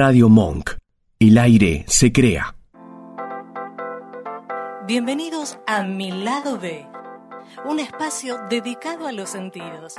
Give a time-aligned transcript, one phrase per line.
[0.00, 0.76] Radio Monk.
[1.18, 2.54] El aire se crea.
[4.86, 6.86] Bienvenidos a Mi Lado B,
[7.64, 9.96] un espacio dedicado a los sentidos.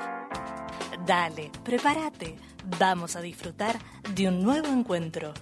[1.05, 2.37] Dale, prepárate,
[2.79, 3.77] vamos a disfrutar
[4.15, 5.33] de un nuevo encuentro.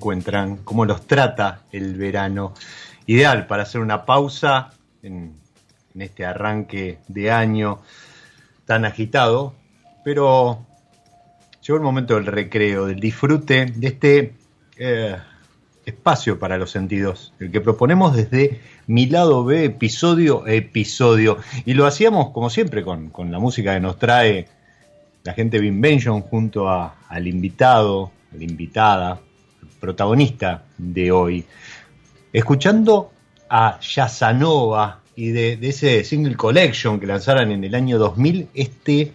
[0.00, 0.56] Encuentran?
[0.64, 2.54] ¿Cómo los trata el verano?
[3.04, 4.70] Ideal para hacer una pausa
[5.02, 5.34] en,
[5.98, 7.80] este arranque de año
[8.64, 9.54] tan agitado,
[10.02, 10.64] pero
[11.60, 14.32] llegó el momento del recreo, del disfrute de este
[14.78, 15.16] eh,
[15.84, 21.36] espacio para los sentidos, el que proponemos desde mi lado B, episodio episodio.
[21.66, 24.48] Y lo hacíamos como siempre con, con la música que nos trae
[25.24, 29.20] la gente de Invention junto a, al invitado, a la invitada,
[29.80, 31.44] protagonista de hoy.
[32.32, 33.10] Escuchando
[33.48, 39.12] a Yasanova y de, ese single collection que lanzaron en el año 2000, este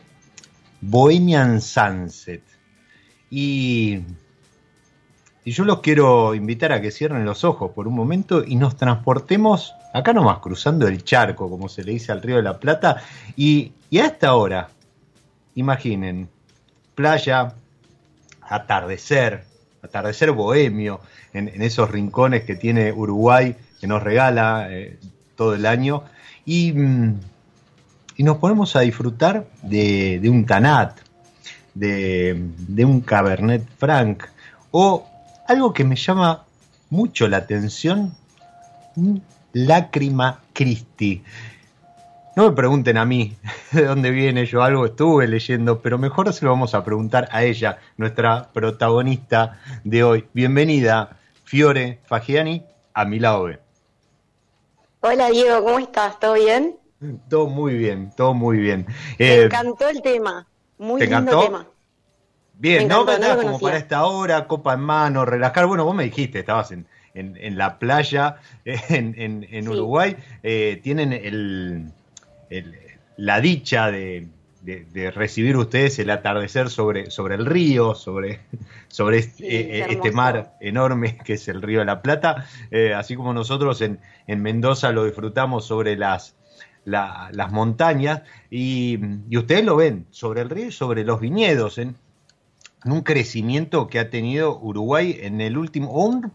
[0.81, 2.43] Bohemian Sunset.
[3.29, 4.01] Y,
[5.45, 8.75] y yo los quiero invitar a que cierren los ojos por un momento y nos
[8.75, 13.01] transportemos acá nomás, cruzando el charco, como se le dice al Río de la Plata,
[13.37, 14.67] y, y a esta hora,
[15.55, 16.27] imaginen,
[16.95, 17.55] playa,
[18.41, 19.45] atardecer,
[19.85, 20.99] atardecer bohemio,
[21.33, 24.99] en, esos rincones que tiene Uruguay, que nos regala eh,
[25.35, 26.03] todo el año,
[26.45, 26.73] y,
[28.17, 30.99] y, nos ponemos a disfrutar de, un Tanat,
[31.73, 34.23] de, de, un Cabernet Franc,
[34.71, 35.07] o
[35.47, 36.43] algo que me llama
[36.89, 38.13] mucho la atención,
[39.53, 41.23] Lágrima Christi.
[42.35, 43.35] No me pregunten a mí
[43.71, 47.43] de dónde viene, yo algo estuve leyendo, pero mejor se lo vamos a preguntar a
[47.43, 50.25] ella, nuestra protagonista de hoy.
[50.33, 52.63] Bienvenida, Fiore Fagiani,
[52.93, 53.59] a mi lado B.
[55.01, 56.19] Hola Diego, ¿cómo estás?
[56.19, 56.77] ¿Todo bien?
[57.29, 58.85] Todo muy bien, todo muy bien.
[59.19, 60.45] Me eh, encantó el tema,
[60.77, 61.45] muy ¿te lindo encantó?
[61.45, 61.67] tema.
[62.57, 63.41] Bien, encantó, ¿no?
[63.41, 65.67] como para esta hora, copa en mano, relajar.
[65.67, 69.69] Bueno, vos me dijiste, estabas en, en, en la playa en, en, en Sí.
[69.69, 71.91] Uruguay, eh, tienen el,
[72.49, 72.75] el-
[73.17, 74.27] la dicha de,
[74.61, 78.39] de- de recibir ustedes el atardecer sobre, sobre el río, sobre,
[78.87, 82.93] sobre este, Sí, eh, este mar enorme que es el río de la Plata, eh,
[82.93, 86.35] así como nosotros en, en Mendoza lo disfrutamos sobre las,
[86.83, 88.99] la- las montañas y,
[89.29, 91.77] y ustedes lo ven sobre el río y sobre los viñedos.
[91.77, 91.95] En,
[92.87, 96.31] un crecimiento que ha tenido Uruguay en el último, un,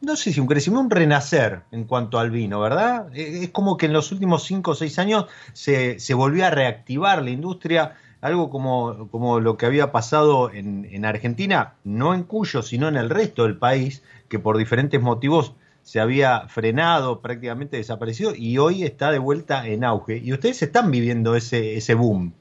[0.00, 3.14] no sé si un crecimiento, un renacer en cuanto al vino, ¿verdad?
[3.14, 6.50] E, es como que en los últimos cinco o seis años se, se volvió a
[6.50, 12.24] reactivar la industria, algo como, como lo que había pasado en, en Argentina, no en
[12.24, 17.78] Cuyo, sino en el resto del país, que por diferentes motivos se había frenado, prácticamente
[17.78, 20.18] desaparecido, y hoy está de vuelta en auge.
[20.18, 22.34] Y ustedes están viviendo ese, ese boom.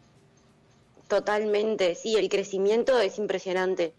[1.08, 3.94] Totalmente, sí, el crecimiento es impresionante.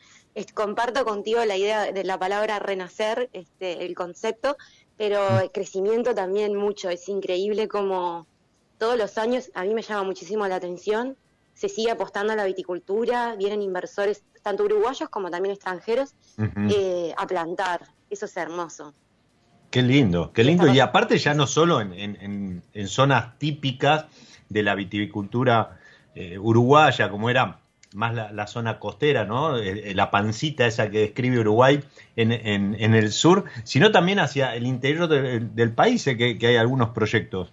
[0.46, 4.56] Comparto contigo la idea de la palabra renacer, este, el concepto,
[4.96, 5.38] pero mm.
[5.43, 6.90] el crecimiento también mucho.
[6.90, 8.26] Es increíble como
[8.79, 11.17] todos los años, a mí me llama muchísimo la atención,
[11.55, 16.14] se sigue apostando a la viticultura, vienen inversores, tanto uruguayos como también extranjeros,
[16.70, 17.81] eh, a plantar.
[18.08, 18.94] Eso es hermoso.
[19.70, 20.73] Qué lindo, qué lindo.
[20.73, 24.06] Y aparte ya no solo en, en zonas típicas
[24.49, 25.79] de la viticultura
[26.14, 27.61] eh, uruguaya, como era
[27.99, 29.59] más la, zona costera, ¿no?
[29.59, 31.83] Eh, eh, la pancita esa que describe Uruguay
[32.15, 37.50] en, en, el sur, sino también hacia el interior del país, que, hay algunos proyectos.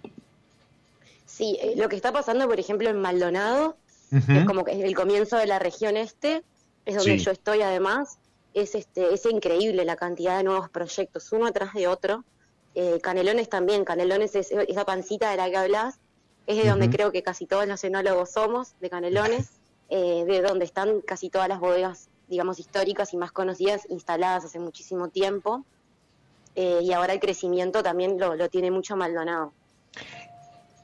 [1.26, 3.76] Sí, lo que está pasando, por ejemplo, en Maldonado,
[4.10, 6.44] que es como que es el comienzo de la región este,
[6.84, 8.18] es donde yo estoy además,
[8.54, 12.24] es, este, es increíble la cantidad de nuevos proyectos, uno atrás de otro.
[13.02, 15.98] Canelones también, Canelones es esa pancita de la que hablas,
[16.46, 19.50] es de donde creo que casi todos los enólogos somos, de Canelones,
[19.88, 24.58] eh, de donde están casi todas las bodegas, digamos, históricas y más conocidas, instaladas hace
[24.58, 25.64] muchísimo tiempo.
[26.54, 29.52] Eh, y ahora el crecimiento también lo, tiene mucho Maldonado.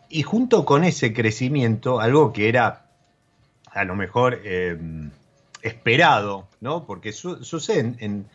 [0.08, 2.86] Y junto con ese crecimiento, algo que era
[3.66, 4.78] a lo mejor eh,
[5.62, 6.84] esperado, ¿no?
[6.84, 8.28] Porque sucede en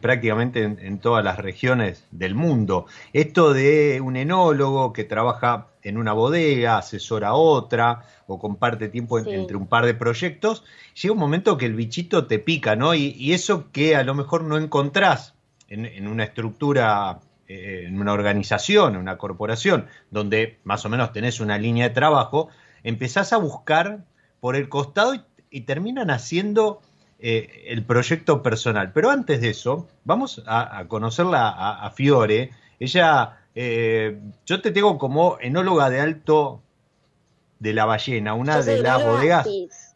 [0.00, 2.86] prácticamente en, todas las regiones del mundo.
[3.12, 9.18] Esto de un enólogo que trabaja en una bodega, asesora a otra o comparte tiempo
[9.18, 10.64] entre un par de proyectos,
[11.00, 12.94] llega un momento que el bichito te pica, ¿no?
[12.94, 15.34] Y, eso que a lo mejor no encontrás
[15.68, 17.18] en, una estructura,
[17.48, 21.94] eh, en una organización, en una corporación, donde más o menos tenés una línea de
[21.94, 22.48] trabajo,
[22.84, 24.04] empezás a buscar
[24.38, 25.14] por el costado
[25.50, 26.80] y terminan haciendo
[27.26, 28.92] eh, el proyecto personal.
[28.92, 32.50] Pero antes de eso, vamos a, conocerla a, Fiore.
[32.78, 36.60] Ella, eh, yo te tengo como enóloga de alto
[37.60, 39.48] de la ballena, una de las bodegas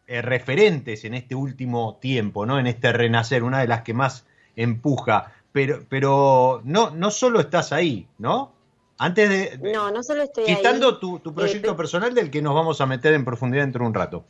[0.07, 2.57] eh, referentes en este último tiempo, ¿no?
[2.57, 5.31] En este renacer, una de las que más empuja.
[5.51, 8.53] Pero, pero no, no solo estás ahí, ¿no?
[8.97, 9.71] Antes de.
[9.71, 13.13] No, no solo estoy quitando tu, tu proyecto personal del que nos vamos a meter
[13.13, 14.25] en profundidad dentro de un rato.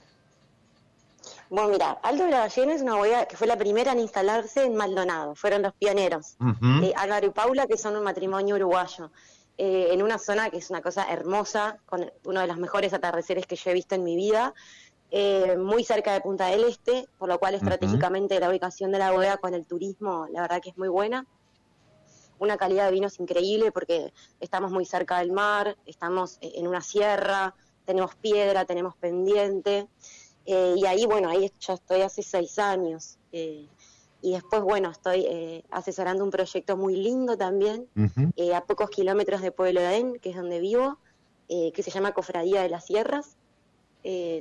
[1.50, 4.63] Bueno, mira, Alto de la Ballena es una bodega que fue la primera en instalarse
[4.63, 6.38] en Maldonado, fueron los pioneros.
[6.84, 9.12] Eh, Álvaro y Paula, que son un matrimonio uruguayo,
[9.57, 13.48] eh, en una zona que es una cosa hermosa, con uno de los mejores atardeceres
[13.48, 14.54] que yo he visto en mi vida,
[15.10, 19.12] eh, muy cerca de Punta del Este, por lo cual estratégicamente la ubicación de la
[19.12, 21.25] bodega con el turismo, la verdad que es muy buena.
[22.38, 27.56] Una calidad de vinos increíble porque estamos muy cerca del mar, estamos en una sierra,
[27.86, 29.88] tenemos piedra, tenemos pendiente.
[30.45, 33.18] Eh, y ahí, bueno, ahí ya estoy hace seis años.
[33.31, 33.68] Eh,
[34.21, 37.88] y después, bueno, estoy eh, asesorando un proyecto muy lindo también,
[38.53, 40.97] a pocos kilómetros de Pueblo de Adén, que es donde vivo,
[41.47, 43.38] que se llama Cofradía de las Sierras.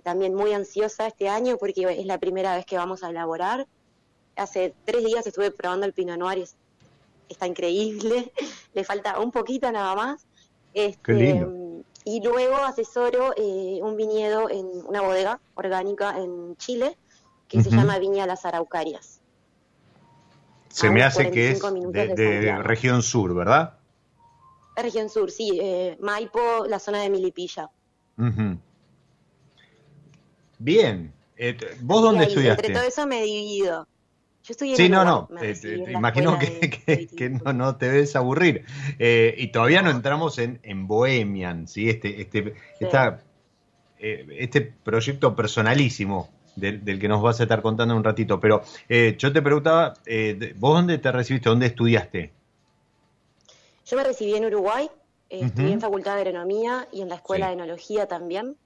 [0.02, 3.68] también muy ansiosa este año porque es la primera vez que vamos a elaborar.
[4.34, 8.32] Hace tres días estuve probando el Pinot Noir y está increíble.
[8.74, 10.26] Le falta un poquito nada más.
[10.74, 11.67] Este, Qué lindo
[12.08, 16.96] y luego asesoro eh, un viñedo en una bodega orgánica en Chile
[17.46, 19.20] que se llama Viña Las Araucarias.
[20.68, 23.74] Se me hace que es de, región sur, ¿verdad?
[24.74, 25.58] Región sur, sí.
[25.60, 27.68] Eh, Maipo, la zona de Milipilla.
[30.58, 31.12] Bien.
[31.36, 32.66] Eh, ¿Vos dónde estudiaste?
[32.66, 33.22] Entre todo eso me
[34.52, 35.28] he dividido sí, no, no.
[35.42, 38.64] Eh, imagino que, no, te debes aburrir.
[38.98, 41.88] Eh, y todavía no entramos en, en Bohemian, ¿sí?
[41.88, 42.54] Este, este,
[43.98, 48.40] eh, este proyecto personalísimo del, que nos vas a estar contando en un ratito.
[48.40, 49.94] Pero yo te preguntaba,
[50.56, 51.48] ¿vos dónde te recibiste?
[51.48, 52.32] ¿Dónde estudiaste?
[53.86, 54.90] Yo me recibí en Uruguay,
[55.30, 58.56] estudié en Facultad de Agronomía y en la Escuela de Enología también.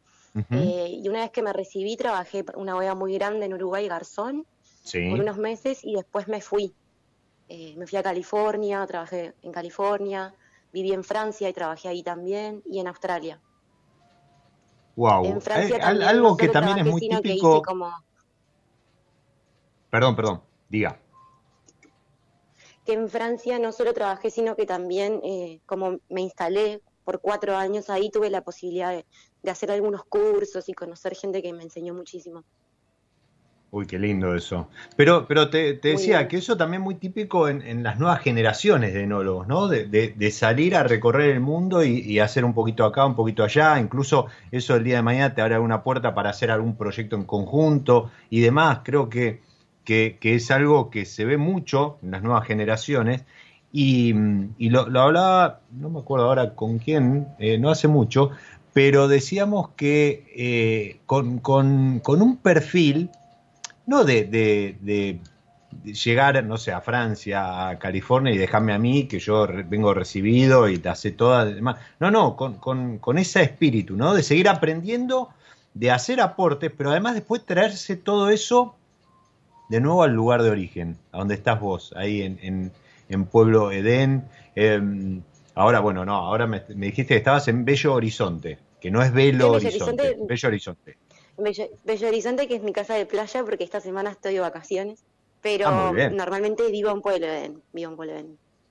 [0.51, 4.47] y una vez que me recibí, trabajé una bodega muy grande en Uruguay, Garzón
[4.91, 6.75] por unos meses y después me fui.
[7.49, 10.35] Eh, me fui a California, trabajé en California,
[10.73, 13.41] viví en Francia y trabajé ahí también, y en Australia.
[14.97, 15.25] Wow.
[15.27, 17.63] En Francia eh, algo que también es muy típico.
[19.91, 20.99] Perdón, perdón, diga.
[22.85, 27.57] Que en Francia no solo trabajé, sino que también, eh, como me instalé por cuatro
[27.57, 29.05] años ahí, tuve la posibilidad
[29.43, 32.45] de hacer algunos cursos y conocer gente que me enseñó muchísimo.
[33.75, 34.69] Uy, qué lindo eso.
[34.97, 39.05] Pero, pero te, decía que eso también es muy típico en, las nuevas generaciones de
[39.05, 39.67] enólogos, ¿no?
[39.67, 43.81] De, salir a recorrer el mundo y, hacer un poquito acá, un poquito allá.
[43.81, 47.25] Incluso eso el día de mañana te abre una puerta para hacer algún proyecto en
[47.25, 48.81] conjunto y demás.
[48.85, 49.41] Creo que,
[49.87, 53.25] que, es algo que se ve mucho en las nuevas generaciones.
[53.73, 54.13] Y,
[54.69, 58.33] lo, hablaba, no me acuerdo ahora con quién, eh, no hace mucho,
[58.75, 63.09] pero decíamos que eh, con, con un perfil
[63.87, 65.21] no de, de,
[65.85, 70.69] llegar, no sé, a Francia, a California y dejarme a mí, que yo vengo recibido
[70.69, 71.47] y te hace toda.
[72.01, 74.15] No, no, con, con, con, ese espíritu, ¿no?
[74.15, 75.31] De seguir aprendiendo,
[75.75, 78.75] de hacer aportes, pero además después traerse todo eso
[79.69, 82.71] de nuevo al lugar de origen, a donde estás vos, ahí en,
[83.09, 84.25] en, Pueblo Edén.
[84.55, 85.23] Em,
[85.55, 89.53] ahora, bueno, no, ahora me, dijiste que estabas en Bello Horizonte, que no es Belo
[89.53, 90.97] Horizonte, Bello Horizonte.
[91.37, 95.05] Bello, Horizonte, que es mi casa de playa, porque esta semana estoy de vacaciones.
[95.41, 97.27] Pero ah, normalmente vivo en Pueblo
[97.73, 98.15] vivo en Pueblo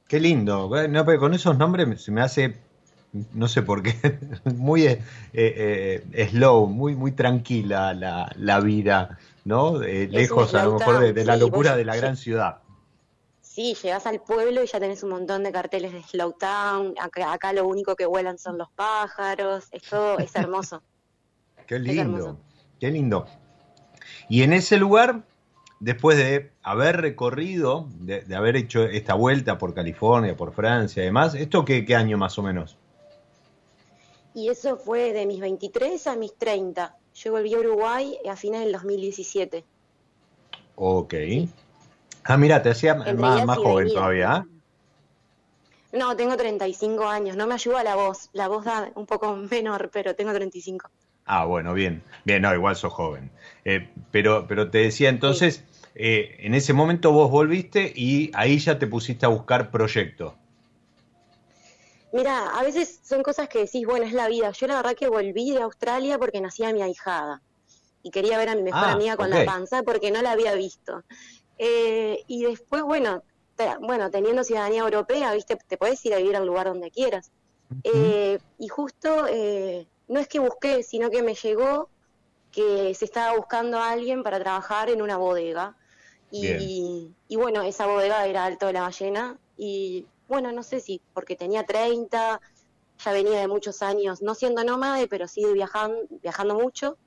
[0.07, 0.69] Qué lindo.
[0.87, 2.55] No, pero con esos nombres se me hace,
[3.33, 4.19] no sé por qué,
[4.55, 5.01] muy eh,
[5.33, 9.79] eh, slow, muy, muy tranquila la, la vida, ¿no?
[9.79, 12.59] lejos a lo mejor de, la locura de la gran ciudad.
[13.53, 16.95] Sí, llegas al pueblo y ya tenés un montón de carteles de Slow Town.
[16.97, 19.67] Acá, acá lo único que vuelan son los pájaros.
[19.71, 20.81] Es todo, es hermoso.
[21.67, 22.37] Qué lindo.
[22.81, 23.27] Qué lindo.
[24.27, 25.21] Y en ese lugar,
[25.79, 31.35] después de haber recorrido, de, haber hecho esta vuelta por California, por Francia y demás,
[31.35, 32.75] ¿esto qué, año más o menos?
[34.33, 36.97] Y eso fue de mis 23 a mis 30.
[37.13, 39.63] Yo volví a Uruguay a fines del 2017.
[40.77, 41.13] Ok.
[42.23, 44.33] Ah, mira, te hacía más, joven todavía.
[44.37, 44.45] ¿ah?
[45.91, 47.37] No, tengo 35 años.
[47.37, 48.31] No me ayuda la voz.
[48.33, 50.89] La voz da un poco menor, pero tengo 35.
[51.33, 52.03] Ah, bueno, bien.
[52.25, 53.31] Bien, no, igual sos joven.
[53.63, 55.63] Eh, pero, pero te decía entonces,
[55.95, 60.33] eh, en ese momento vos volviste y ahí ya te pusiste a buscar proyectos.
[62.11, 64.51] Mira, a veces son cosas que decís, bueno, es la vida.
[64.51, 67.41] Yo la verdad que volví de Australia porque nacía mi ahijada
[68.03, 70.53] y quería ver a mi mejor ah, amiga con la panza porque no la había
[70.55, 71.03] visto.
[71.57, 73.23] Eh, y después, bueno,
[73.79, 77.31] bueno, teniendo ciudadanía europea, viste, te puedes ir a vivir al lugar donde quieras.
[77.85, 79.27] y justo
[80.11, 81.89] no es que busqué, sino que me llegó
[82.51, 85.77] que se estaba buscando a alguien para trabajar en una bodega.
[86.29, 89.37] Y, bueno, esa bodega era Alto de la Ballena.
[89.57, 92.41] Y bueno, no sé si porque tenía 30,
[93.05, 96.97] ya venía de muchos años, no siendo nómade, pero sí viajando, viajando mucho.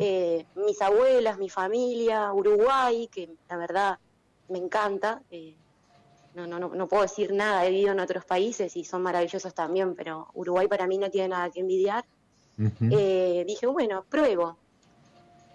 [0.00, 3.98] Eh, mis abuelas, mi familia, Uruguay, que la verdad
[4.48, 5.22] me encanta.
[5.30, 5.54] Eh,
[6.34, 9.54] no, no, no, no puedo decir nada, he vivido en otros países y son maravillosos
[9.54, 12.04] también, pero Uruguay para mí no tiene nada que envidiar.
[12.58, 14.58] Eh, dije, bueno, pruebo.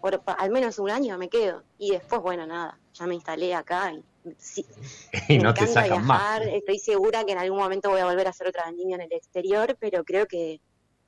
[0.02, 1.64] Por, al menos un año me quedo.
[1.78, 4.04] Y después, bueno, nada, ya me instalé acá y,
[5.30, 6.44] me no encanta te viajar.
[6.44, 9.14] Estoy segura que en algún momento voy a volver a hacer otra vendimia en el
[9.14, 10.60] exterior, pero creo que,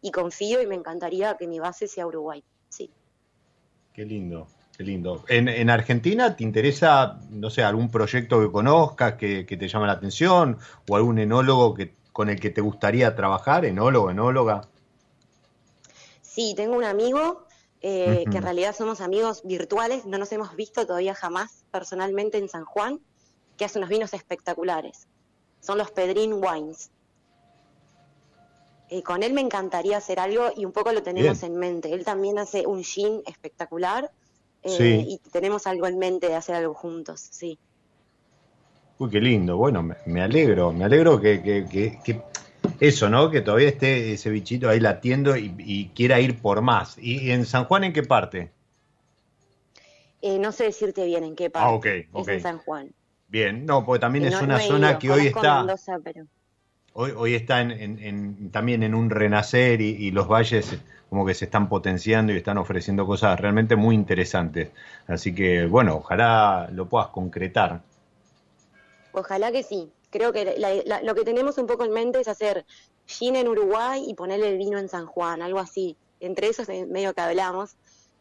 [0.01, 2.43] y confío y me encantaría que mi base sea Uruguay.
[2.69, 2.89] Sí.
[3.93, 4.47] Qué lindo.
[4.79, 5.25] Qué lindo.
[5.27, 10.57] ¿En, Argentina te interesa, no sé, algún proyecto que conozcas que, te llama la atención
[10.87, 14.69] o algún enólogo que, con el que te gustaría trabajar, enólogo, enóloga?
[16.29, 17.45] Sí, tengo un amigo
[17.81, 22.47] eh, que en realidad somos amigos virtuales, no nos hemos visto todavía jamás personalmente en
[22.49, 22.99] San Juan,
[23.57, 25.07] que hace unos vinos espectaculares.
[25.59, 26.91] Son los Pedrín Wines.
[28.89, 31.93] Eh, con él me encantaría hacer algo y un poco lo tenemos en mente.
[31.93, 34.11] Él también hace un gin espectacular
[34.63, 37.57] eh, y tenemos algo en mente de hacer algo juntos, sí.
[38.99, 39.57] Uy, qué lindo.
[39.57, 42.21] Bueno, me, alegro, me alegro que, que
[42.79, 43.29] eso, ¿no?
[43.29, 46.97] Que todavía esté ese bichito ahí latiendo y, quiera ir por más.
[46.97, 48.51] ¿Y, en San Juan en qué parte?
[50.21, 51.67] Eh, no sé decirte bien en qué parte.
[51.67, 52.91] Ah, ok, Es en San Juan.
[53.27, 55.65] Bien, no, porque también es una zona que hoy está.
[56.93, 60.77] Hoy, hoy está en, también en un renacer y, los valles
[61.09, 64.69] como que se están potenciando y están ofreciendo cosas realmente muy interesantes.
[65.07, 67.81] Así que, bueno, ojalá lo puedas concretar.
[69.11, 70.55] Ojalá que sí creo que
[71.03, 72.65] lo que tenemos un poco en mente es hacer
[73.05, 75.97] gin en Uruguay y ponerle el vino en San Juan, algo así.
[76.19, 77.75] Entre esos medio que hablamos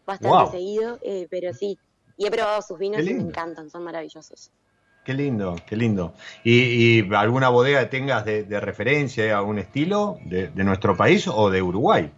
[0.06, 1.78] bastante seguido, eh, pero sí.
[2.16, 4.50] Y he probado sus vinos y me encantan, son maravillosos.
[5.04, 6.12] Qué lindo, qué lindo.
[6.44, 12.10] ¿Y, alguna bodega que tengas de, referencia, algún estilo de, nuestro país o de Uruguay?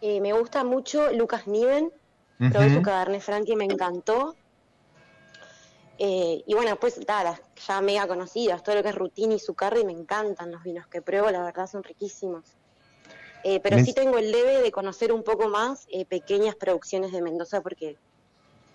[0.00, 1.90] Eh, me gusta mucho Lucas Niven,
[2.38, 4.36] probé su Cabernet Franc y me encantó.
[5.98, 9.84] Eh, y bueno, pues las ya mega conocidas, todo lo que es Rutini y Zucarri,
[9.84, 12.44] me encantan los vinos que pruebo, la verdad son riquísimos.
[13.44, 17.20] Eh, pero sí tengo el debe de conocer un poco más eh, pequeñas producciones de
[17.20, 17.98] Mendoza porque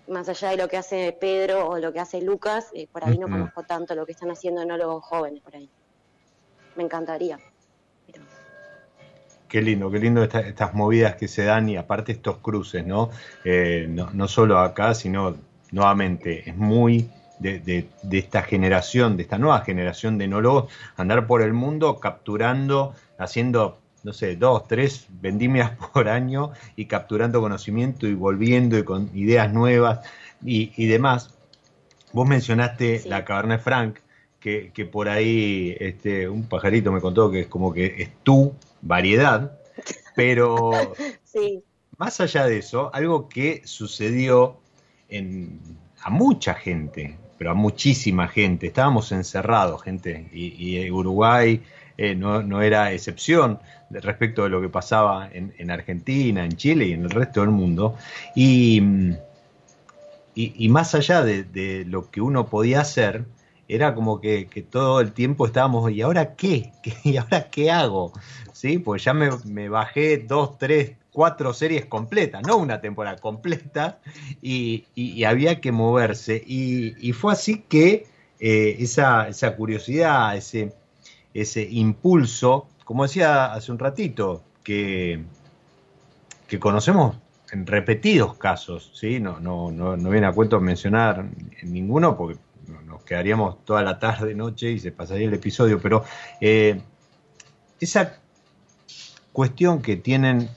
[0.06, 3.28] más allá de lo que hace Pedro o lo que hace Lucas, por ahí no
[3.28, 5.68] conozco tanto lo que están haciendo enólogos jóvenes por ahí.
[6.76, 7.38] Me encantaría.
[9.48, 13.10] Qué lindo, qué lindo estas movidas que se dan y aparte estos cruces, ¿no?
[13.88, 15.36] No, no solo acá, sino
[15.72, 17.08] nuevamente, es muy
[17.40, 23.78] de, esta generación, de esta nueva generación de enólogos, andar por el mundo capturando, haciendo,
[24.04, 29.52] no sé, dos, tres vendimias por año y capturando conocimiento y volviendo y con ideas
[29.52, 30.00] nuevas
[30.44, 31.34] y, demás.
[32.12, 33.98] Vos mencionaste la Cabernet Franc,
[34.40, 38.54] que, que, por ahí este, un pajarito me contó que es como que es tu
[38.80, 39.58] variedad,
[40.16, 40.70] pero
[41.98, 44.58] más allá de eso, algo que sucedió
[46.02, 48.68] a mucha gente, pero a muchísima gente.
[48.68, 51.62] Estábamos encerrados, gente, y, Uruguay
[51.96, 53.58] eh, no, era excepción
[53.90, 57.96] respecto de lo que pasaba en, Argentina, en Chile y en el resto del mundo.
[58.34, 58.82] Y,
[60.34, 63.24] y más allá de, lo que uno podía hacer,
[63.68, 66.72] era como que, todo el tiempo estábamos, ¿y ahora qué?
[67.04, 68.12] ¿Y ahora qué hago?
[68.52, 68.78] ¿Sí?
[68.78, 73.98] Pues ya me, me bajé dos, tres, cuatro series completas, no una temporada completa,
[74.42, 74.84] y,
[75.24, 76.42] había que moverse.
[76.46, 78.06] Y, fue así que
[78.38, 80.72] eh, esa, esa, curiosidad, ese,
[81.34, 85.22] ese impulso, como decía hace un ratito, que,
[86.46, 87.16] que conocemos
[87.52, 89.18] en repetidos casos, ¿sí?
[89.18, 91.26] no, no, no, no viene a cuento mencionar
[91.62, 92.38] ninguno porque
[92.86, 96.04] nos quedaríamos toda la tarde, noche y se pasaría el episodio, pero
[96.40, 96.80] eh,
[97.80, 98.19] esa
[99.32, 100.50] cuestión que tienen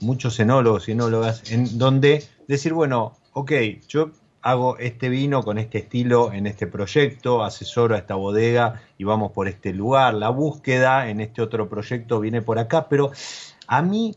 [0.00, 3.52] muchos enólogos y enólogas, en donde decir, bueno, ok,
[3.88, 4.10] yo
[4.42, 9.32] hago este vino con este estilo en este proyecto, asesoro a esta bodega y vamos
[9.32, 13.12] por este lugar, la búsqueda en este otro proyecto viene por acá, pero
[13.66, 14.14] a mí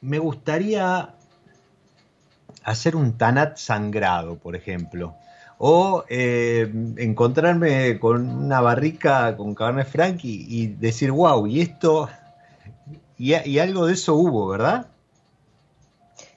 [0.00, 1.14] me gustaría
[2.64, 5.14] hacer un tanat sangrado, por ejemplo,
[5.58, 12.08] o eh, encontrarme con una barrica con Cabernet Franc y, y decir, wow, y esto
[13.18, 14.90] y, algo de eso hubo, ¿verdad?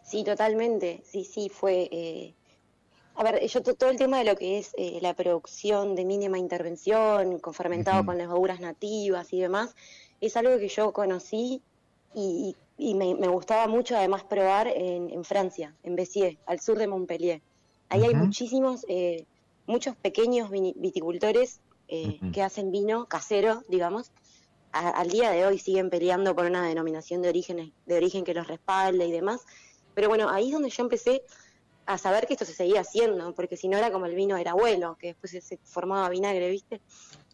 [0.03, 1.01] Sí, totalmente.
[1.05, 1.87] Sí, sí, fue.
[1.91, 2.33] Eh...
[3.15, 6.39] A ver, yo todo el tema de lo que es eh, la producción de mínima
[6.39, 9.75] intervención, con fermentado con levaduras nativas y demás,
[10.21, 11.61] es algo que yo conocí
[12.15, 17.41] y, me, gustaba mucho además probar en, Francia, en Bessier, al sur de Montpellier.
[17.89, 19.25] Ahí hay muchísimos, eh,
[19.67, 24.11] muchos pequeños viticultores eh, que hacen vino casero, digamos,
[24.71, 28.47] al día de hoy siguen peleando por una denominación de origen, de origen que los
[28.47, 29.41] respalde y demás.
[29.93, 31.23] Pero bueno, ahí es donde yo empecé
[31.85, 34.51] a saber que esto se seguía haciendo, porque si no era como el vino era
[34.51, 36.81] abuelo, que después se formaba vinagre, ¿viste?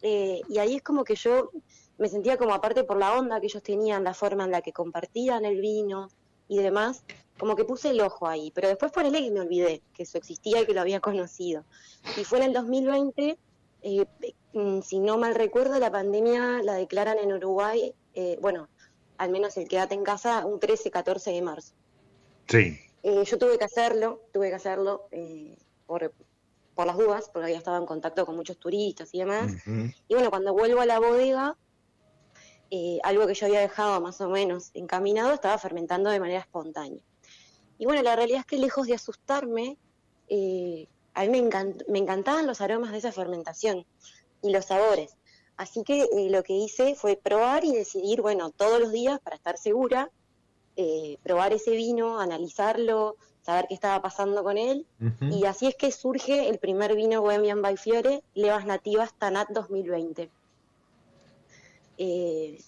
[0.02, 1.50] Eh, y ahí es como que yo
[1.98, 4.72] me sentía como aparte por la onda que ellos tenían, la forma en la que
[4.72, 6.08] compartían el vino
[6.48, 7.04] y demás,
[7.38, 8.50] como que puse el ojo ahí.
[8.54, 11.64] Pero después por el que me olvidé que eso existía y que lo había conocido.
[12.16, 13.38] Y fue en el 2020
[13.82, 14.06] eh,
[14.52, 18.68] mm, si no mal recuerdo, la pandemia la declaran en Uruguay, eh, bueno,
[19.16, 21.74] al menos el quédate en casa, un 13-14 de marzo.
[22.46, 22.78] Sí.
[23.02, 25.08] Eh, yo tuve que hacerlo, tuve que hacerlo
[25.86, 26.12] por,
[26.74, 29.52] por las dudas, porque había estado en contacto con muchos turistas y demás.
[30.08, 31.56] Y bueno, cuando vuelvo a la bodega,
[33.02, 37.02] algo que yo había dejado más o menos encaminado estaba fermentando de manera espontánea.
[37.78, 39.78] Y bueno, la realidad es que lejos de asustarme,
[41.18, 41.42] a mí
[41.88, 43.84] me, encantaban los aromas de esa fermentación
[44.40, 45.16] y los sabores.
[45.56, 49.34] Así que eh, lo que hice fue probar y decidir, bueno, todos los días para
[49.34, 50.12] estar segura,
[50.76, 54.86] eh, probar ese vino, analizarlo, saber qué estaba pasando con él.
[55.20, 60.30] Y así es que surge el primer vino Bohemian by Fiore, Levas Nativas Tanat 2020.
[61.98, 62.62] Eh,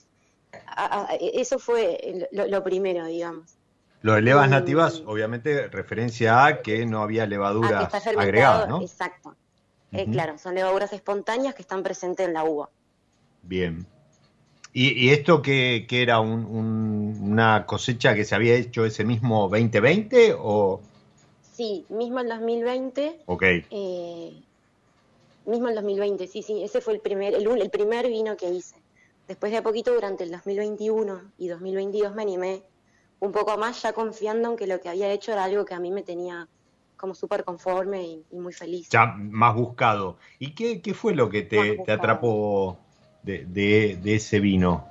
[1.20, 3.59] eso fue lo primero, digamos.
[4.02, 8.80] Lo de levas nativas, obviamente, referencia a que no había levaduras agregadas, ¿no?
[8.80, 9.36] Exacto.
[9.92, 12.70] Eh, claro, son levaduras espontáneas que están presentes en la uva.
[13.42, 13.86] Bien.
[14.72, 20.80] ¿Y, esto que, era una cosecha que se había hecho ese mismo 2020 o...?
[21.52, 23.22] Sí, mismo el 2020.
[23.26, 23.42] Ok.
[23.42, 24.32] Eh,
[25.44, 28.76] mismo el 2020, sí, sí, ese fue el primer, el, el primer vino que hice.
[29.26, 32.62] Después de a poquito, durante el 2021 y 2022 me animé
[33.20, 35.78] un poco más ya confiando en que lo que había hecho era algo que a
[35.78, 36.48] mí me tenía
[36.96, 38.88] como súper conforme y, muy feliz.
[38.90, 40.18] Ya más buscado.
[40.38, 42.78] ¿Y qué, qué fue lo que te, atrapó
[43.22, 44.86] de, de, ese vino?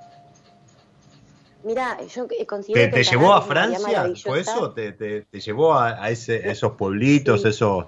[1.63, 4.11] Mira, yo considero ¿Te, te llevó a Francia?
[4.23, 4.71] ¿Fue eso?
[4.71, 7.85] ¿Te, te, llevó a, ese, esos pueblitos, esos,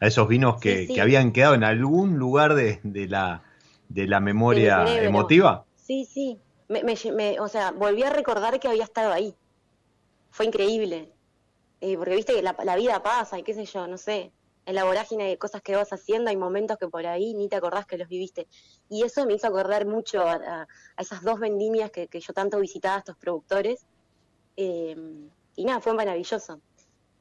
[0.00, 3.44] a esos vinos que, que, habían quedado en algún lugar de, de la,
[3.88, 5.66] de la memoria emotiva?
[5.76, 6.40] Sí, sí.
[6.68, 9.36] Me, me, o sea, volví a recordar que había estado ahí
[10.32, 11.12] fue increíble.
[11.80, 14.32] eh, porque viste que la, la, vida pasa y qué sé yo, no sé,
[14.66, 17.56] en la vorágine de cosas que vas haciendo hay momentos que por ahí ni te
[17.56, 18.46] acordás que los viviste.
[18.88, 20.66] Y eso me hizo acordar mucho a,
[20.98, 23.86] esas dos vendimias que, yo tanto visitaba a estos productores.
[24.56, 24.96] Eh,
[25.56, 26.60] y nada, fue maravilloso.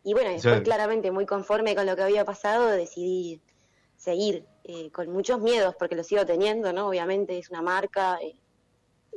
[0.04, 3.42] Y bueno, después claramente muy conforme con lo que había pasado, decidí
[3.98, 6.88] seguir eh, con muchos miedos, porque lo sigo teniendo, ¿no?
[6.88, 8.36] Obviamente es una marca, eh,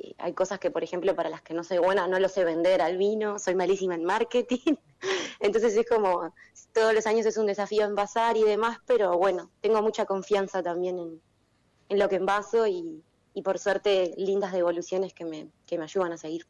[0.05, 2.45] eh, hay cosas que, por ejemplo, para las que no soy buena, no lo sé
[2.45, 4.77] vender al vino, soy malísima en marketing,
[5.41, 6.33] entonces es como,
[6.73, 10.99] todos los años es un desafío envasar y demás, pero bueno, tengo mucha confianza también
[10.99, 11.21] en,
[11.89, 16.13] en lo que envaso y, y, por suerte lindas devoluciones que me, que me ayudan
[16.13, 16.47] a seguir.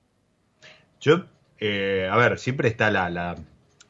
[1.01, 3.37] Yo, a ver, siempre está la, la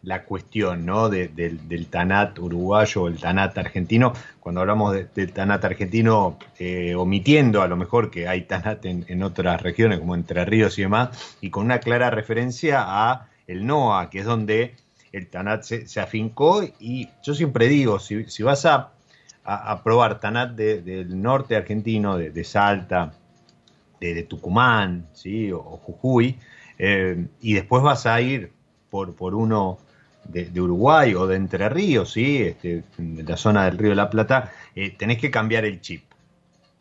[0.04, 1.08] la cuestión ¿no?
[1.08, 4.12] del Tanat uruguayo o el Tanat argentino.
[4.40, 9.62] Cuando hablamos del Tanat argentino, eh, omitiendo a lo mejor que hay Tanat en, otras
[9.62, 14.20] regiones como Entre Ríos y demás, y con una clara referencia a el NOA, que
[14.20, 14.74] es donde
[15.12, 16.62] el Tanat se, afincó.
[16.78, 18.92] Y yo siempre digo, si, vas a,
[19.82, 23.14] probar Tanat del norte argentino, de, Salta,
[24.00, 25.50] de, Tucumán ¿sí?
[25.50, 26.38] o, Jujuy,
[26.78, 28.50] eh, y después vas a ir
[28.90, 29.78] por, por uno
[30.24, 32.42] de, Uruguay o de Entre Ríos, ¿sí?
[32.42, 36.04] Este, de la zona del Río de la Plata, eh, tenés que cambiar el chip.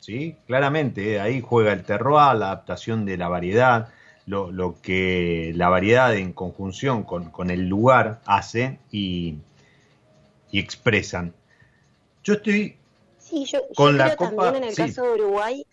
[0.03, 0.35] ¿sí?
[0.47, 3.89] Claramente, eh, ahí juega el terroir, la adaptación de la variedad,
[4.25, 9.37] lo, que la variedad en conjunción con, el lugar hace y,
[10.51, 11.33] expresan.
[12.23, 12.77] Yo estoy
[13.17, 15.65] sí, yo, con la creo también en el caso de Uruguay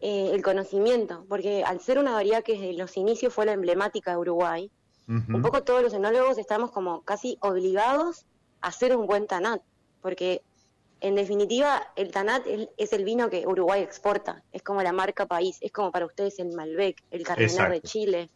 [0.00, 4.10] eh, el conocimiento, porque al ser una variedad que desde los inicios fue la emblemática
[4.10, 4.70] de Uruguay,
[5.08, 8.26] un poco todos los enólogos estamos como casi obligados
[8.60, 9.62] a hacer un buen tanat,
[10.02, 10.42] porque
[11.00, 12.44] en definitiva el tanat
[12.76, 16.38] es el vino que Uruguay exporta, es como la marca país, es como para ustedes
[16.38, 18.30] el Malbec, el Carmener de Chile.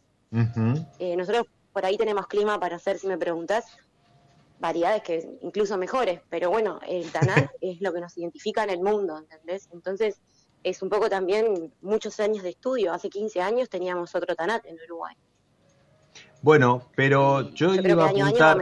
[0.99, 3.65] Eh, nosotros por ahí tenemos clima para hacer, si me preguntas,
[4.59, 8.81] variedades que incluso mejores, pero bueno, el tanat es lo que nos identifica en el
[8.81, 9.67] mundo, ¿entendés?
[9.73, 10.21] Entonces
[10.63, 14.77] es un poco también muchos años de estudio, hace 15 años teníamos otro tanat en
[14.85, 15.15] Uruguay.
[16.41, 18.57] Bueno, pero yo, iba a apuntar.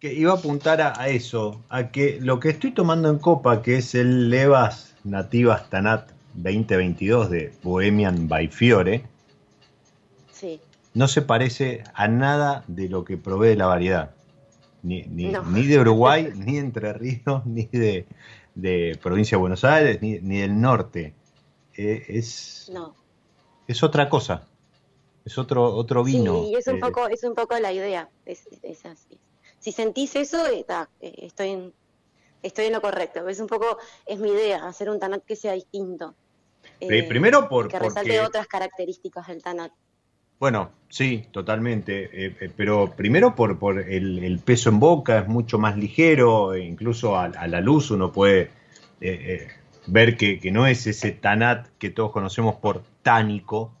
[0.00, 3.76] Que iba a apuntar a, eso, a que lo que estoy tomando en copa, que
[3.76, 9.04] es el Levas Nativas Tanat 2022 de Bohemian by Fiore,
[10.94, 14.10] no se parece a nada de lo que provee la variedad.
[14.82, 15.32] Ni, ni,
[15.66, 21.12] de Uruguay, ni Entre Ríos, ni de, provincia de Buenos Aires, ni, del norte.
[21.74, 22.72] Eh, es,
[23.66, 24.46] es otra cosa
[25.26, 26.44] es otro, otro vino.
[26.44, 28.08] Sí, es un, eh, poco, es un poco la idea.
[28.24, 28.46] Es,
[28.86, 29.18] así.
[29.58, 30.64] Si sentís eso, eh,
[31.00, 31.72] eh, estoy, en,
[32.44, 33.28] estoy en lo correcto.
[33.28, 36.14] Es un poco, es mi idea, hacer un tanat que sea distinto.
[36.78, 39.72] Primero por, que resalte otras características del tanat.
[40.38, 42.52] Bueno, sí, totalmente.
[42.56, 47.28] pero primero por, por el, peso en boca, es mucho más ligero, e incluso a,
[47.28, 48.50] la luz uno puede
[49.00, 53.75] ver que, que, no es ese tanat que todos conocemos por tánico,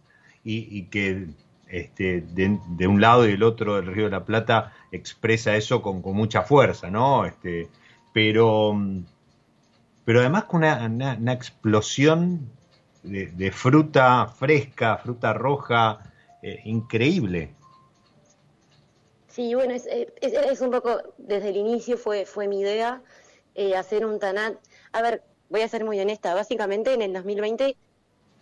[0.48, 1.26] y, que
[1.68, 6.00] este, de, un lado y del otro del Río de la Plata expresa eso con,
[6.02, 7.26] mucha fuerza, ¿no?
[7.26, 7.68] Este,
[8.12, 8.78] pero,
[10.04, 12.48] pero además con una, explosión
[13.02, 17.50] de, fruta fresca, fruta roja, eh, increíble.
[19.28, 23.02] Sí, bueno, es, un poco, desde el inicio fue, fue mi idea
[23.54, 24.54] eh, hacer un tanat.
[24.92, 27.76] A ver, voy a ser muy honesta, básicamente en el 2020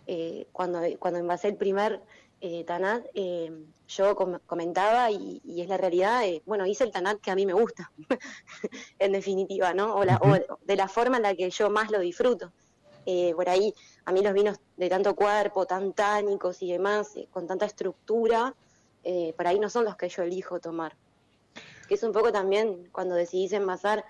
[0.07, 2.01] eh, cuando, cuando envasé el primer
[2.41, 3.51] eh, Tanat, eh,
[3.87, 4.15] yo
[4.45, 7.91] comentaba, y, es la realidad, bueno, hice el Tanat que a mí me gusta,
[8.99, 9.95] en definitiva, ¿no?
[9.95, 12.51] O, de la forma en la que yo más lo disfruto.
[13.35, 13.73] por ahí,
[14.05, 18.53] a mí los vinos de tanto cuerpo, tan tánicos y demás, con tanta estructura,
[19.37, 20.95] por ahí no son los que yo elijo tomar.
[21.87, 24.03] Que es un poco también cuando decidís envasar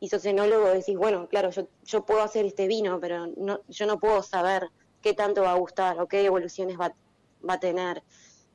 [0.00, 3.86] y sos enólogo, decís, bueno, claro, yo, yo puedo hacer este vino, pero no, yo
[3.86, 4.70] no puedo saber
[5.02, 6.92] qué tanto va a gustar o qué evoluciones va,
[7.48, 8.02] va a tener.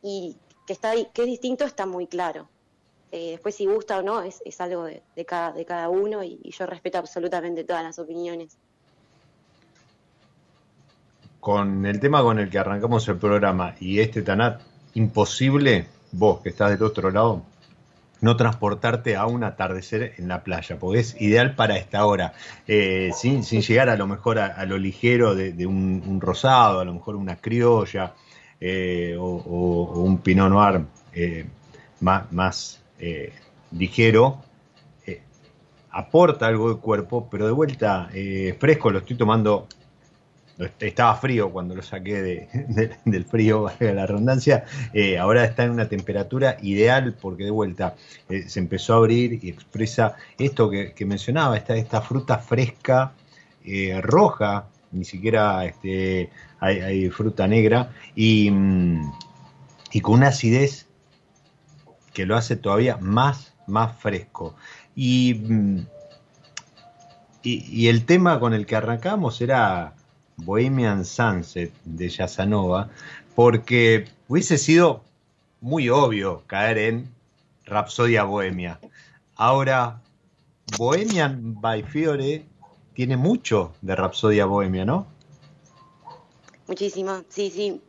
[0.01, 2.49] Y que, está, que es distinto está muy claro.
[3.11, 6.39] Eh, después si gusta o no es, es algo de, cada, de cada uno y,
[6.51, 8.57] yo respeto absolutamente todas las opiniones.
[11.39, 14.61] Con el tema con el que arrancamos el programa y este Tanat,
[14.95, 17.43] imposible, vos que estás del otro lado,
[18.25, 22.33] no transportarte a un atardecer en la playa, porque es ideal para esta hora,
[22.67, 27.17] eh, sin, llegar a lo mejor a, lo ligero de, un, rosado, a lo mejor
[27.17, 28.15] una criolla
[28.59, 30.81] eh, o, un pinot noir
[31.13, 31.45] eh,
[32.01, 32.81] más, más
[33.71, 34.41] ligero.
[35.91, 38.09] aporta algo de cuerpo, pero de vuelta
[38.57, 39.67] fresco, lo estoy tomando
[40.79, 45.71] estaba frío cuando lo saqué de, del frío, valga la redundancia, eh, ahora está en
[45.71, 47.95] una temperatura ideal porque de vuelta
[48.29, 53.13] eh, se empezó a abrir y expresa esto que, mencionaba, esta, esta fruta fresca,
[53.65, 59.11] eh, roja, ni siquiera este, hay, fruta negra, y, mm,
[59.91, 60.87] y, con una acidez
[62.13, 64.55] que lo hace todavía más, más fresco.
[64.95, 65.87] Y, mm,
[67.43, 69.93] y el tema con el que arrancamos era
[70.37, 72.89] Bohemian Sunset de Yasanova,
[73.35, 75.03] porque hubiese sido
[75.61, 77.09] muy obvio caer en
[77.65, 78.79] Rapsodia Bohemia.
[79.35, 80.01] Ahora,
[80.77, 82.45] Bohemian by Fiore
[82.93, 85.07] tiene mucho de Rapsodia Bohemia, ¿no?
[86.67, 87.81] Muchísimo, sí, sí.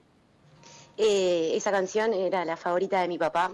[0.99, 3.53] Eh, esa canción era la favorita de mi papá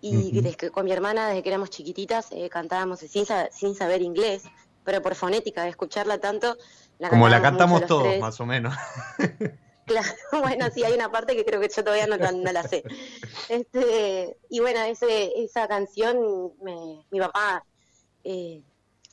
[0.00, 4.44] y con mi hermana desde que éramos chiquititas eh, cantábamos sin, sin saber inglés,
[4.84, 6.56] pero por fonética, de escucharla tanto,
[7.10, 8.74] como la cantamos todos, más o menos.
[9.86, 10.08] Claro,
[10.42, 12.82] bueno, sí, hay una parte que creo que yo todavía no, la sé.
[13.48, 16.52] Este, y bueno, ese, esa canción,
[17.10, 17.64] mi papá
[18.24, 18.62] eh,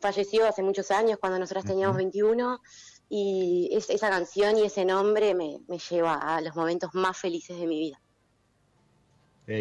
[0.02, 2.60] falleció hace muchos años, cuando nosotros teníamos 21,
[3.08, 7.68] y esa canción y ese nombre me, me lleva a los momentos más felices de
[7.68, 8.02] mi vida.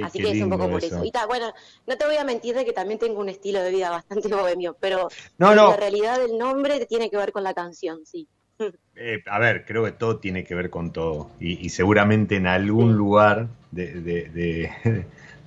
[0.05, 1.05] Así que es un poco por eso.
[1.05, 1.53] Y bueno,
[1.87, 4.77] no te voy a mentir de que también tengo un estilo de vida bastante bohemio,
[4.79, 8.29] pero no, la realidad del nombre tiene que ver con la canción, sí.
[8.95, 11.31] Eh, a ver, creo que todo tiene que ver con todo.
[11.41, 14.69] Y, seguramente en algún lugar de,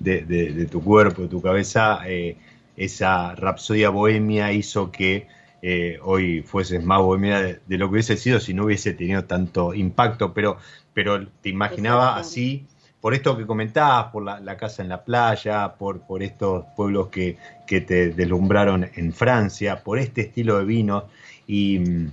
[0.00, 2.36] de, tu cuerpo, de tu cabeza, eh,
[2.76, 5.28] esa rapsodia bohemia hizo que
[5.62, 9.74] eh, hoy fueses más bohemia de, lo que hubiese sido si no hubiese tenido tanto
[9.74, 10.34] impacto.
[10.34, 10.58] Pero,
[10.92, 12.66] pero te imaginaba así
[13.06, 18.10] por esto que comentabas, por la, casa en la playa, por, estos pueblos que, te
[18.10, 21.04] deslumbraron en Francia, por este estilo de vino.
[21.46, 22.08] Y,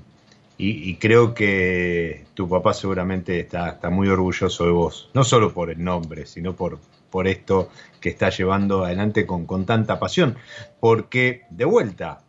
[0.99, 6.27] creo que tu papá seguramente está, muy orgulloso de vos, no solo por el nombre,
[6.27, 6.77] sino por,
[7.25, 10.35] esto que está llevando adelante con, con tanta pasión,
[10.79, 12.21] porque de vuelta,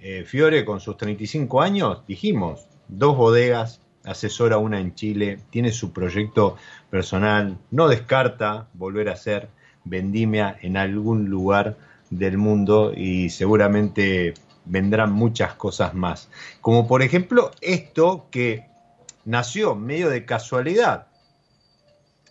[0.00, 5.92] eh, Fiore con sus 35 años, dijimos, dos bodegas, asesora una en Chile, tiene su
[5.92, 6.56] proyecto
[6.90, 9.48] personal, no descarta volver a ser
[9.84, 11.76] vendimia en algún lugar
[12.10, 16.28] del mundo y seguramente vendrán muchas cosas más.
[16.60, 18.66] Como por ejemplo esto que
[19.24, 21.06] nació medio de casualidad,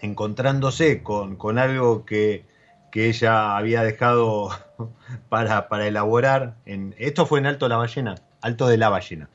[0.02, 2.46] encontrándose con, algo que,
[2.92, 4.50] que, ella había dejado
[5.30, 6.56] para, para elaborar.
[6.98, 9.30] Esto fue en Alto de la Ballena, Alto de la Ballena.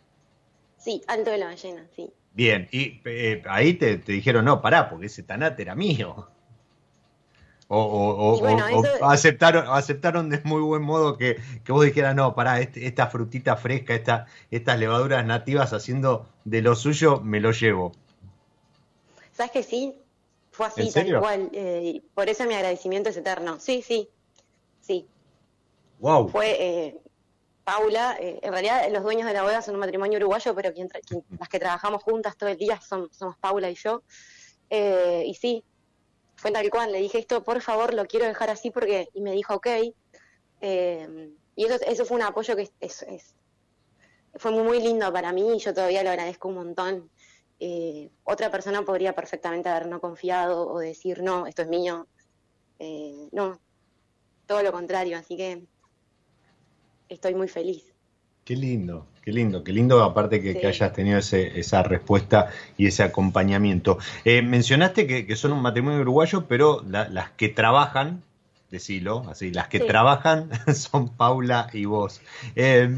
[0.79, 2.13] Sí, Alto de la Ballena, sí.
[2.35, 6.29] Bien, y eh, ahí te, dijeron, no, pará, porque ese tanate era mío.
[7.75, 8.39] O,
[9.03, 13.95] aceptaron, aceptaron de muy buen modo que, vos dijeras, no, pará, este, esta frutita fresca,
[13.95, 17.93] esta, estas levaduras nativas haciendo de lo suyo, me lo llevo.
[19.33, 19.95] ¿Sabes que sí?
[20.51, 21.49] Fue así, tal cual.
[21.53, 23.59] Eh, por eso mi agradecimiento es eterno.
[23.59, 24.09] Sí, sí,
[24.83, 25.07] sí.
[25.99, 26.29] Wow.
[26.29, 27.01] Fue, eh,
[27.65, 30.73] Paula, eh, en realidad los dueños de la boda son un matrimonio uruguayo, pero
[31.39, 34.03] las que trabajamos juntas todo el día son, somos Paula y yo.
[34.69, 35.65] Eh, y sí,
[36.35, 39.33] fue tal cual, le dije esto, por favor, lo quiero dejar así porque, y me
[39.33, 39.67] dijo, ok.
[40.61, 43.05] Eh, y eso, eso fue un apoyo que es,
[44.35, 47.11] fue muy, muy lindo para mí y yo todavía lo agradezco un montón.
[48.25, 52.09] otra persona podría perfectamente haber no confiado o decir, no, esto es mío.
[53.31, 53.61] no,
[54.47, 55.63] todo lo contrario, así que
[57.13, 57.93] estoy muy feliz.
[58.45, 63.05] Qué lindo, qué lindo, qué lindo aparte que, hayas tenido ese, esa respuesta y ese
[63.05, 63.99] acompañamiento.
[64.25, 68.25] Eh, mencionaste que, son un matrimonio uruguayo, pero las que trabajan,
[68.71, 72.21] decilo, así, las que trabajan son Paula y vos.
[72.57, 72.89] Eh,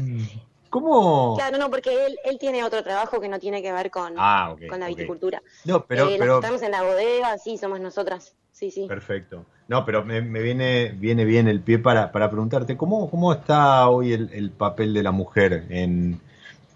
[0.75, 1.35] ¿Cómo?
[1.37, 4.53] Claro, no, porque él, él tiene otro trabajo que no tiene que ver con, ah,
[4.69, 5.41] con la viticultura.
[5.63, 6.35] No, pero, eh, pero...
[6.35, 8.35] estamos en la bodega, sí, somos nosotras.
[8.51, 8.85] Sí, sí.
[8.85, 9.45] Perfecto.
[9.69, 14.11] No, pero me, viene, viene bien el pie para, para preguntarte, ¿cómo, ¿cómo está hoy
[14.11, 16.19] el, papel de la mujer en,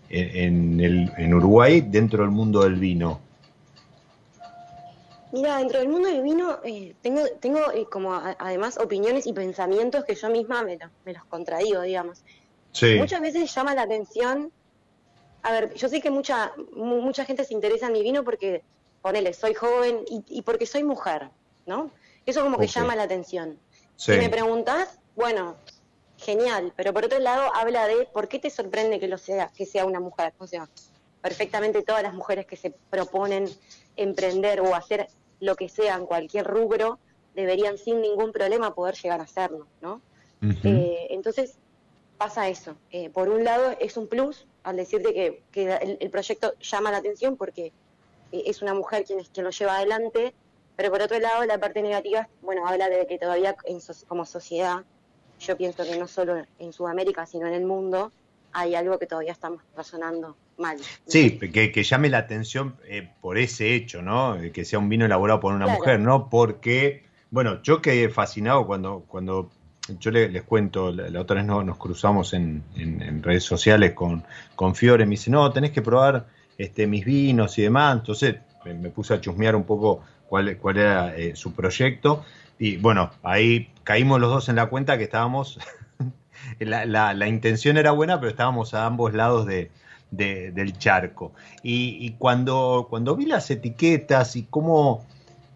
[0.10, 3.20] en, el, en Uruguay dentro del mundo del vino?
[5.34, 10.06] Mira, dentro del mundo del vino eh, tengo, tengo eh, como además opiniones y pensamientos
[10.06, 12.24] que yo misma me, me los contradigo, digamos.
[12.72, 12.96] Sí.
[12.96, 14.52] Muchas veces llama la atención,
[15.42, 18.64] a ver, yo sé que mucha, mucha gente se interesa en mi vino porque,
[19.02, 21.30] ponele, soy joven y, y porque soy mujer.
[21.70, 21.92] ¿no?
[22.26, 23.58] Eso como que llama la atención.
[23.96, 25.56] Si me preguntas, bueno,
[26.18, 29.66] genial, pero por otro lado habla de por qué te sorprende que lo sea, que
[29.66, 30.34] sea una mujer.
[30.40, 30.68] O sea,
[31.22, 33.48] perfectamente todas las mujeres que se proponen
[33.96, 35.08] emprender o hacer
[35.40, 37.00] lo que sea en cualquier rubro
[37.36, 40.02] deberían sin ningún problema poder llegar a hacerlo, ¿no?
[40.42, 41.56] Eh, entonces
[42.20, 42.76] pasa eso.
[42.92, 47.38] Eh, por un lado es un plus al decirte que, el, proyecto llama la atención
[47.38, 47.72] porque
[48.32, 50.34] eh, es una mujer quien, quien lo lleva adelante,
[50.76, 53.56] pero por otro lado la parte negativa, bueno, habla de que todavía
[54.08, 54.84] como sociedad,
[55.40, 58.12] yo pienso que no solo en Sudamérica, sino en el mundo,
[58.52, 60.78] hay algo que todavía estamos razonando mal.
[61.08, 64.38] Sí, que, llame la atención eh, por ese hecho, ¿no?
[64.54, 66.30] Que sea un vino elaborado por una mujer, ¿no?
[66.30, 69.50] Porque, bueno, yo quedé fascinado cuando, cuando
[70.00, 72.64] yo les, cuento, la, otra vez no, nos cruzamos en,
[73.24, 74.24] redes sociales con,
[74.56, 78.90] con Fiore, me dice, no, tenés que probar este, mis vinos y demás, entonces me,
[78.90, 82.24] puse a chusmear un poco cuál, cuál era eh, su proyecto
[82.60, 85.60] y bueno, ahí caímos los dos en la cuenta que estábamos,
[86.60, 89.72] la, la, intención era buena, pero estábamos a ambos lados de,
[90.12, 91.32] del charco.
[91.64, 95.06] Y, cuando, cuando vi las etiquetas y cómo,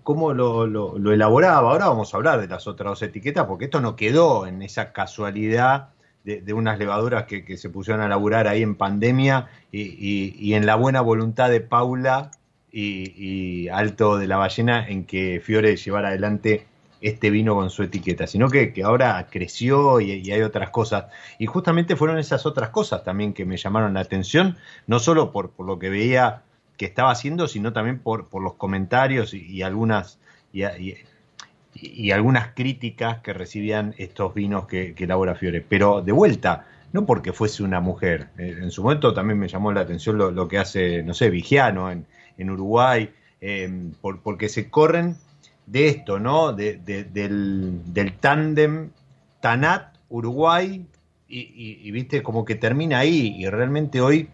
[0.03, 3.81] cómo lo, lo, elaboraba, ahora vamos a hablar de las otras dos etiquetas, porque esto
[3.81, 5.89] no quedó en esa casualidad
[6.23, 11.01] de, unas levaduras que, se pusieron a laburar ahí en pandemia y, en la buena
[11.01, 12.31] voluntad de Paula
[12.71, 16.67] y, Alto de la Ballena en que Fiore llevara adelante
[17.01, 21.05] este vino con su etiqueta, sino que, ahora creció y, hay otras cosas.
[21.39, 25.51] Y justamente fueron esas otras cosas también que me llamaron la atención, no solo por
[25.59, 26.43] lo que veía
[26.77, 30.19] que estaba haciendo, sino también por, por los comentarios y, algunas
[30.51, 35.61] y, algunas críticas que recibían estos vinos que, elabora Fiore.
[35.61, 38.29] Pero de vuelta, no porque fuese una mujer.
[38.37, 41.91] Eh, en su momento también me llamó la atención lo, que hace, no sé, Vigiano
[41.91, 42.05] en,
[42.37, 43.09] en Uruguay,
[43.41, 45.17] eh, porque se corren
[45.65, 46.53] de esto, ¿no?
[46.53, 48.91] De, del, del tándem
[49.39, 50.85] Tanat, Uruguay,
[51.27, 54.29] y, viste, como que termina ahí, y realmente hoy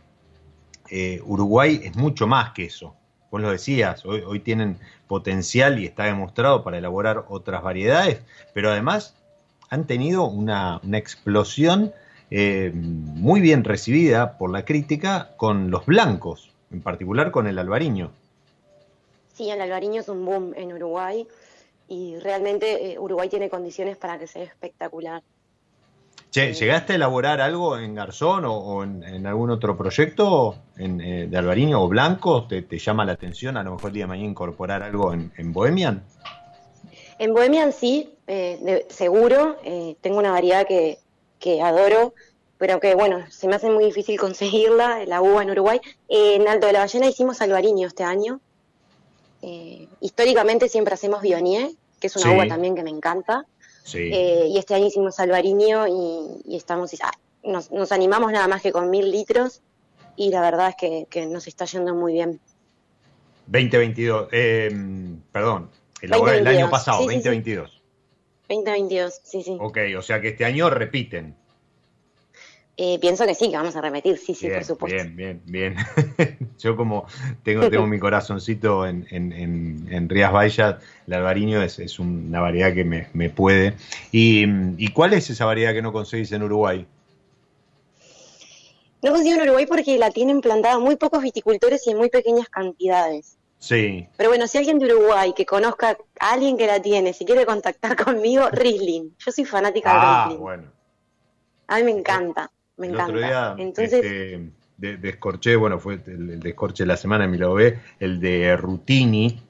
[0.89, 2.95] eh, Uruguay es mucho más que eso.
[3.31, 8.21] Vos lo decías, hoy, tienen potencial y está demostrado para elaborar otras variedades,
[8.53, 9.15] pero además
[9.69, 11.93] han tenido una, una explosión
[12.31, 18.11] eh, muy bien recibida por la crítica con los blancos, en particular con el albariño.
[19.33, 21.27] Sí, el albariño es un boom en Uruguay
[21.87, 25.23] y realmente eh, Uruguay tiene condiciones para que sea espectacular.
[26.31, 31.37] Che, ¿llegaste a elaborar algo en Garzón o, en, algún otro proyecto en, eh, de
[31.37, 32.47] albariño o blanco?
[32.47, 36.03] ¿Te, llama la atención a lo mejor el día de mañana incorporar algo en, Bohemian?
[37.17, 39.57] En Bohemian sí, eh, seguro.
[40.01, 40.99] tengo una variedad que,
[41.39, 42.13] que adoro,
[42.59, 45.81] pero que bueno, se me hace muy difícil conseguirla, la uva en Uruguay.
[46.09, 48.39] en Alto de la Ballena hicimos albariño este año,
[49.41, 53.45] eh, históricamente siempre hacemos Bionier, que es una uva también que me encanta.
[53.93, 57.11] Eh, y este año hicimos Alvariño y, estamos, ah,
[57.43, 59.61] nos, animamos nada más que con mil litros
[60.15, 62.39] y la verdad es que, nos está yendo muy bien.
[63.47, 64.69] 2022, eh,
[65.31, 66.13] perdón, el,
[66.47, 67.81] año pasado, 2022.
[68.47, 69.57] 2022, sí, sí.
[69.59, 71.35] Ok, o sea que este año repiten.
[72.81, 74.95] Eh, pienso que sí, que vamos a repetir, sí, sí, por supuesto.
[74.95, 75.75] Bien, bien, bien.
[76.59, 77.07] Yo como
[77.43, 83.29] tengo, tengo mi corazoncito en, en, Rías Baixas, el albariño es, una variedad que me,
[83.31, 83.73] puede.
[84.13, 86.87] ¿Y, cuál es esa variedad que no conseguís en Uruguay?
[89.01, 92.47] No consigo en Uruguay porque la tienen plantada muy pocos viticultores y en muy pequeñas
[92.47, 93.37] cantidades.
[93.57, 94.07] Sí.
[94.15, 97.45] Pero bueno, si alguien de Uruguay que conozca a alguien que la tiene, si quiere
[97.45, 99.17] contactar conmigo, Riesling.
[99.17, 100.41] Yo soy fanática de ah, Riesling.
[100.41, 100.71] bueno.
[101.67, 102.49] A mí me encanta.
[102.79, 107.37] Me el otro día este, descorché, bueno, fue el, descorche de la semana en mi
[107.37, 109.41] lo ve, el de Rutini,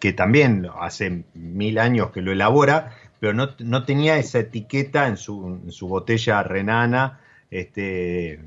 [0.00, 5.18] que también hace mil años que lo elabora, pero no, no tenía esa etiqueta en
[5.18, 8.40] su, en su botella renana, este,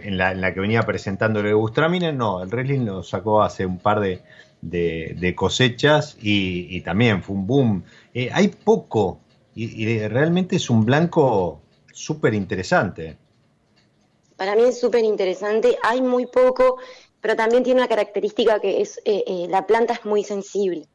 [0.00, 3.66] en la, en la que venía presentando el Gustramine, no, el Riesling lo sacó hace
[3.66, 4.22] un par de,
[4.62, 7.84] de, cosechas y, también fue un boom.
[8.14, 9.20] Eh, hay poco
[9.54, 11.60] y, y, realmente es un blanco
[11.92, 13.18] súper interesante.
[14.42, 16.78] Para mí es súper interesante, hay muy poco,
[17.20, 20.88] pero también tiene una característica que es, eh, eh, la planta es muy sensible.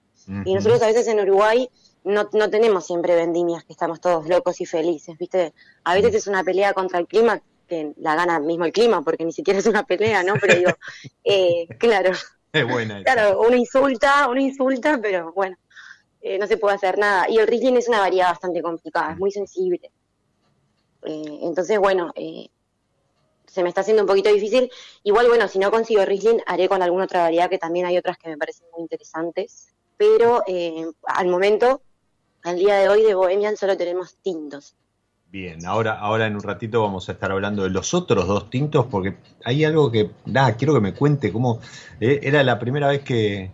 [0.44, 1.70] Y nosotros a veces en Uruguay
[2.04, 5.54] no, no tenemos siempre vendimias que estamos todos locos y felices, ¿viste?
[5.86, 9.24] A veces es una pelea contra el clima que la gana mismo el clima, porque
[9.24, 10.34] ni siquiera es una pelea, ¿no?
[10.42, 10.72] Pero digo,
[11.24, 12.12] eh, claro.
[12.52, 13.02] Es buena.
[13.02, 15.56] Claro, uno insulta, uno insulta, pero bueno,
[16.38, 17.30] no se puede hacer nada.
[17.30, 19.89] Y el Riesling es una variedad bastante complicada, es muy sensible.
[21.06, 22.50] entonces, bueno, eh,
[23.58, 24.72] se me está haciendo un poquito difícil.
[25.01, 28.16] Igual, bueno, si no consigo Riesling, haré con alguna otra variedad, que también hay otras
[28.20, 29.74] que me parecen muy interesantes.
[29.97, 31.82] Pero eh, al momento,
[32.43, 34.76] al día de hoy de Bohemian, solo tenemos tintos.
[35.30, 38.86] Bien, ahora, ahora en un ratito vamos a estar hablando de los otros dos tintos,
[38.86, 41.59] porque hay algo que, nada, quiero que me cuente cómo
[41.99, 43.51] eh, era la primera vez que,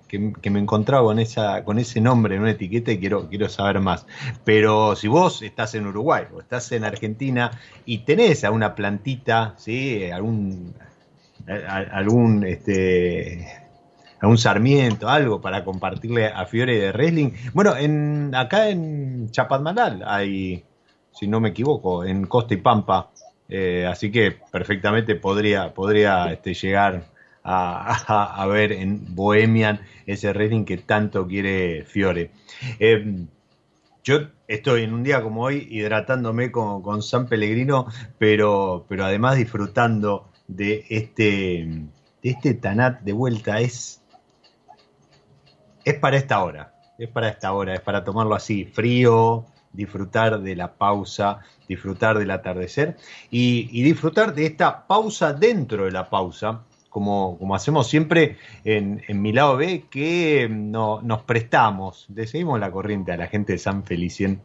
[0.52, 4.06] me encontraba con esa, con ese nombre en una etiqueta y quiero, quiero saber más.
[4.44, 9.56] Pero si vos estás en Uruguay o estás en Argentina y tenés a una plantita,
[9.58, 10.12] ¿sí?
[10.12, 10.76] algún,
[11.48, 13.48] algún este,
[14.22, 17.32] algún sarmiento, algo para compartirle a Fiore de Wrestling.
[17.54, 20.64] Bueno, en, acá en Chapadmalal hay
[21.14, 23.12] si no me equivoco, en Costa y Pampa.
[23.50, 27.06] Eh, así que perfectamente podría, podría este, llegar
[27.44, 32.32] a, ver en Bohemian ese rating que tanto quiere Fiore.
[32.80, 33.26] Eh,
[34.04, 37.88] yo estoy en un día como hoy hidratándome con, San Pellegrino,
[38.18, 41.86] pero, pero además disfrutando de este,
[42.22, 43.60] de este Tanat de vuelta.
[43.60, 44.02] Es,
[45.86, 50.56] es para esta hora, es para esta hora, es para tomarlo así, frío, disfrutar de
[50.56, 52.96] la pausa, disfrutar del atardecer
[53.30, 59.58] y, disfrutar de esta pausa dentro de la pausa, como, hacemos siempre en, mi lado
[59.58, 64.42] B, que no, nos prestamos, le seguimos la corriente a la gente de San Felicien,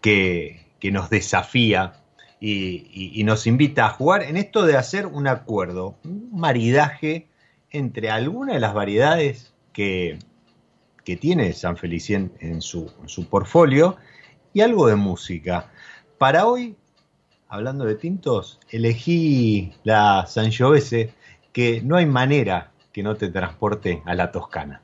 [0.00, 1.94] que, nos desafía
[2.40, 7.26] y, y, nos invita a jugar en esto de hacer un acuerdo, un maridaje
[7.70, 10.18] entre algunas de las variedades que,
[11.08, 13.96] que tiene San Felicien en su, su portfolio
[14.52, 15.70] y algo de música.
[16.18, 16.76] Para hoy,
[17.48, 21.14] hablando de tintos, elegí la Sangiovese,
[21.50, 24.82] que no hay manera que no te transporte a la Toscana.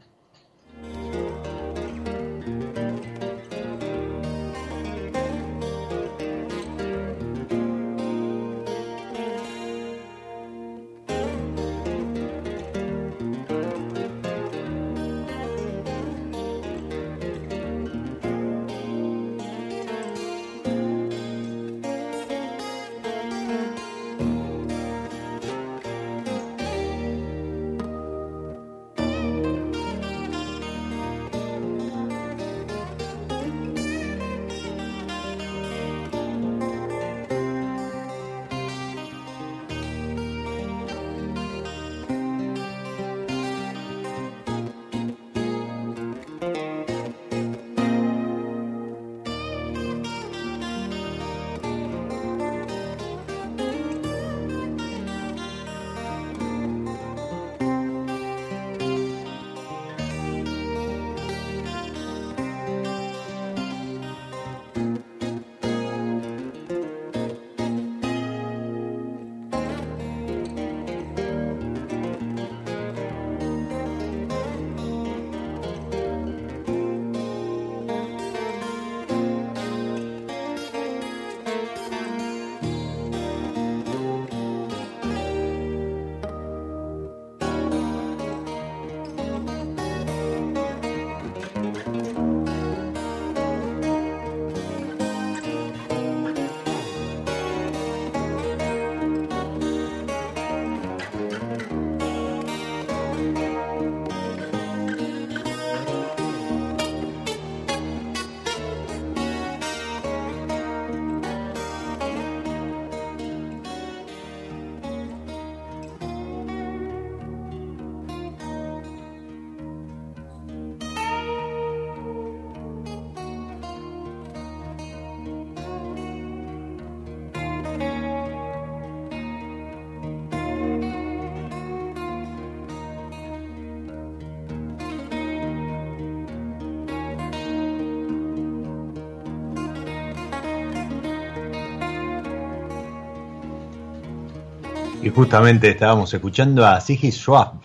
[145.05, 147.61] Y justamente estábamos escuchando a Siggy Schwab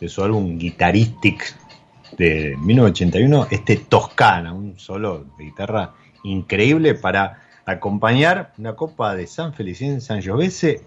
[0.00, 1.54] de su álbum Guitaristic
[2.16, 5.92] de 1981, este Toscana, un solo de guitarra
[6.22, 10.80] increíble para acompañar una copa de San Felicien Giovese,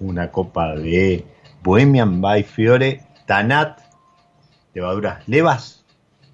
[0.00, 1.26] una copa de
[1.62, 3.80] Bohemian by Fiore, Tanat,
[4.72, 5.84] levaduras levas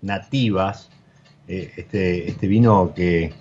[0.03, 0.89] nativas,
[1.49, 3.33] eh, este, este vino que,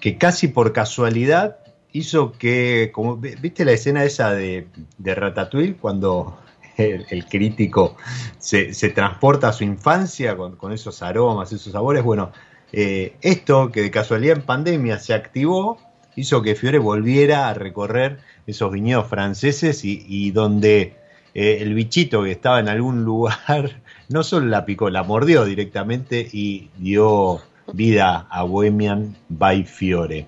[0.00, 1.58] que casi por casualidad
[1.92, 4.68] hizo que, como viste la escena esa de,
[4.98, 6.38] de Ratatouille, cuando
[6.78, 7.96] el, crítico
[8.38, 12.32] se, transporta a su infancia con, esos aromas, esos sabores, bueno,
[12.72, 15.78] eh, esto que de casualidad en pandemia se activó,
[16.16, 20.96] hizo que Fiore volviera a recorrer esos viñedos franceses y, donde
[21.34, 26.28] eh, el bichito que estaba en algún lugar no solo la picó, la mordió directamente
[26.32, 27.40] y dio
[27.72, 30.26] vida a Bohemian by Fiore.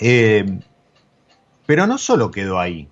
[0.00, 0.60] Eh,
[1.66, 2.88] pero no solo quedó ahí,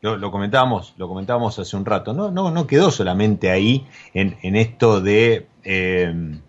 [0.00, 5.46] lo, comentábamos, lo comentábamos hace un rato, no, no, quedó solamente ahí en, esto de
[5.64, 6.40] eh,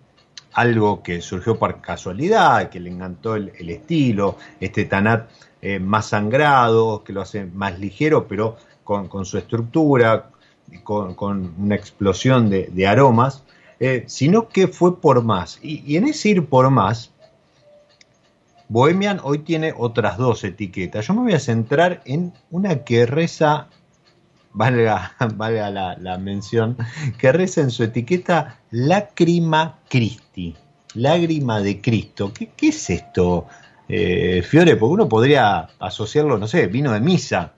[0.53, 5.29] algo que surgió por casualidad, que le encantó el, estilo, este Tanat
[5.61, 10.31] eh, más sangrado, que lo hace más ligero, pero con, su estructura,
[10.83, 13.43] con, una explosión de, aromas,
[14.07, 15.59] sino que fue por más.
[15.61, 17.11] Y, y en ese ir por más,
[18.69, 21.07] Bohemian hoy tiene otras dos etiquetas.
[21.07, 23.67] Yo me voy a centrar en una que reza,
[24.53, 26.77] valga, valga la, mención,
[27.17, 30.55] que reza en su etiqueta Lágrima Christi,
[30.93, 32.31] lágrima de Cristo.
[32.31, 33.47] ¿Qué, es esto,
[33.87, 34.75] eh, Fiore?
[34.75, 37.53] Porque uno podría asociarlo, no sé, vino de misa.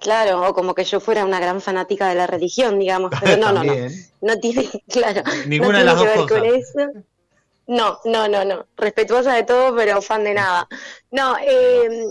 [0.00, 3.52] Claro, o como que yo fuera una gran fanática de la religión, digamos, pero no,
[3.52, 3.74] no, no,
[4.22, 7.04] no tiene, claro, ninguna de las dos cosas.
[7.70, 8.66] No, no, no, no.
[8.76, 10.66] Respetuosa de todo, pero fan de nada.
[11.12, 12.04] No, eh,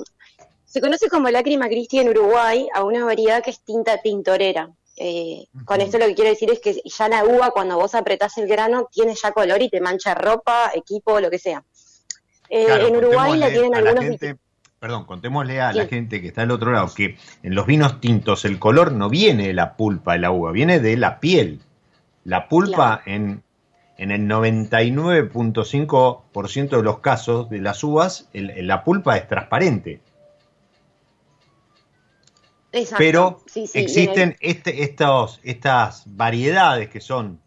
[0.63, 4.69] se conoce como lágrima cristi en Uruguay a una variedad que es tinta tintorera.
[4.95, 8.37] Eh, con esto lo que quiero decir es que ya la uva, cuando vos apretás
[8.37, 11.61] el grano, tiene ya color y te mancha ropa, equipo, lo que sea.
[12.49, 14.15] Eh, en Uruguay la tienen algunos.
[14.79, 18.45] perdón, contémosle a la gente que está al otro lado que en los vinos tintos
[18.45, 21.59] el color no viene de la pulpa de la uva, viene de la piel.
[22.23, 23.43] La pulpa en
[23.99, 29.99] en el 99.5% de los casos de las uvas, la pulpa es transparente.
[32.97, 33.41] Pero
[33.73, 37.41] existen este, estos, estas variedades que son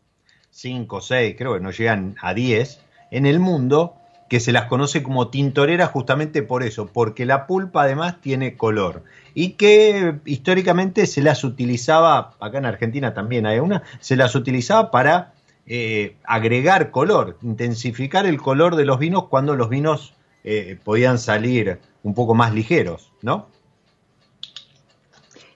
[0.50, 2.80] 5, 6, creo que no llegan a 10
[3.10, 3.94] en el mundo,
[4.28, 9.04] que se las conoce como tintoreras justamente por eso, porque la pulpa además tiene color
[9.32, 14.90] y que históricamente se las utilizaba, acá en Argentina también hay una, se las utilizaba
[14.90, 15.31] para
[15.66, 21.78] eh, agregar color, intensificar el color de los vinos cuando los vinos eh, podían salir
[22.02, 23.46] un poco más ligeros, ¿no?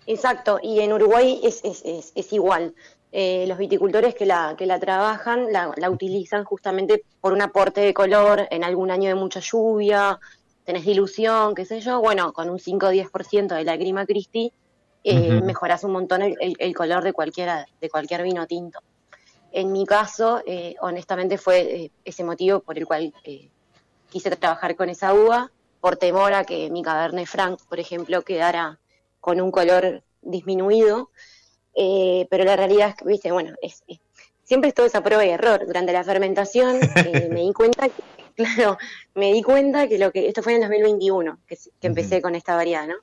[0.06, 2.74] Exacto, y en Uruguay es, es, igual.
[3.10, 7.92] Eh, los viticultores que la, que la trabajan la, utilizan justamente por un aporte de
[7.92, 10.20] color en algún año de mucha lluvia,
[10.64, 14.52] tenés dilución, qué sé yo, bueno, con un 5 o 10% de la grima Christi
[15.02, 18.80] eh, mejoras un montón el, el, color de, cualquiera, de cualquier vino tinto.
[19.52, 23.48] En mi caso, eh, honestamente, fue eh, ese motivo por el cual eh,
[24.10, 28.78] quise trabajar con esa uva, por temor a que mi Cabernet Franc, por ejemplo, quedara
[29.20, 31.10] con un color disminuido.
[31.74, 33.82] pero la realidad es que, viste, bueno, es,
[34.42, 35.66] siempre es todo esa prueba y error.
[35.66, 36.80] Durante la fermentación
[37.30, 38.02] me di cuenta que,
[38.36, 38.78] claro,
[39.14, 42.34] me di cuenta que lo que, esto fue en el 2021, que, que empecé con
[42.34, 42.96] esta variedad, ¿no?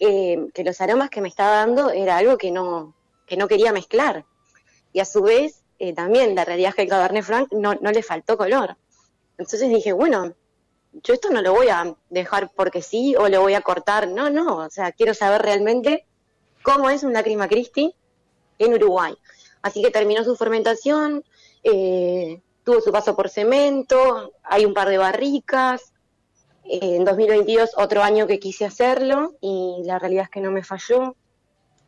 [0.00, 2.94] que los aromas que me estaba dando era algo que no,
[3.26, 4.24] que no quería mezclar.
[4.92, 7.90] Y a su vez eh, también la realidad es que el Cabernet Franc no, no
[7.90, 8.76] le faltó color.
[9.38, 10.34] Entonces dije, bueno,
[10.92, 14.06] yo esto no lo voy a dejar porque sí o lo voy a cortar.
[14.08, 16.04] No, no, o sea, quiero saber realmente
[16.62, 17.94] cómo es un Lacrima Christi
[18.58, 19.16] en Uruguay.
[19.62, 21.24] Así que terminó su fermentación,
[21.62, 25.94] eh, tuvo su paso por cemento, hay un par de barricas.
[26.64, 30.62] Eh, en 2022, otro año que quise hacerlo y la realidad es que no me
[30.62, 31.16] falló.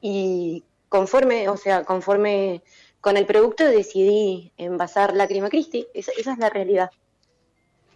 [0.01, 2.63] Y conforme, o sea, conforme
[3.03, 6.91] con el producto decidí envasar Lágrima Christi, esa, esa es la realidad.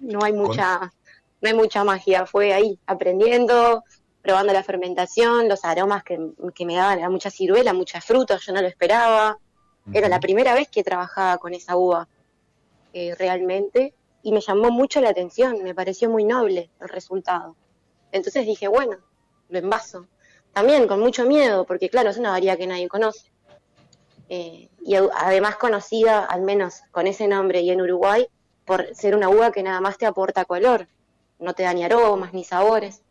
[0.01, 0.93] No hay mucha,
[1.41, 3.85] no hay mucha magia, fue ahí aprendiendo,
[4.21, 8.61] probando la fermentación, los aromas que, me daban, era mucha ciruela, mucha fruta, yo no
[8.61, 9.39] lo esperaba.
[9.93, 12.09] Era la primera vez que trabajaba con esa uva
[12.93, 13.95] eh, realmente
[14.25, 17.55] y me llamó mucho la atención, me pareció muy noble el resultado.
[18.11, 18.97] Entonces dije, bueno,
[19.51, 20.09] lo envaso.
[20.53, 23.31] También con mucho miedo, porque claro, es una variedad que nadie conoce.
[24.29, 28.27] Eh, y además conocida, al menos con ese nombre y en Uruguay,
[28.65, 30.89] por ser una uva que nada más te aporta color,
[31.39, 33.03] no te da ni aromas ni sabores.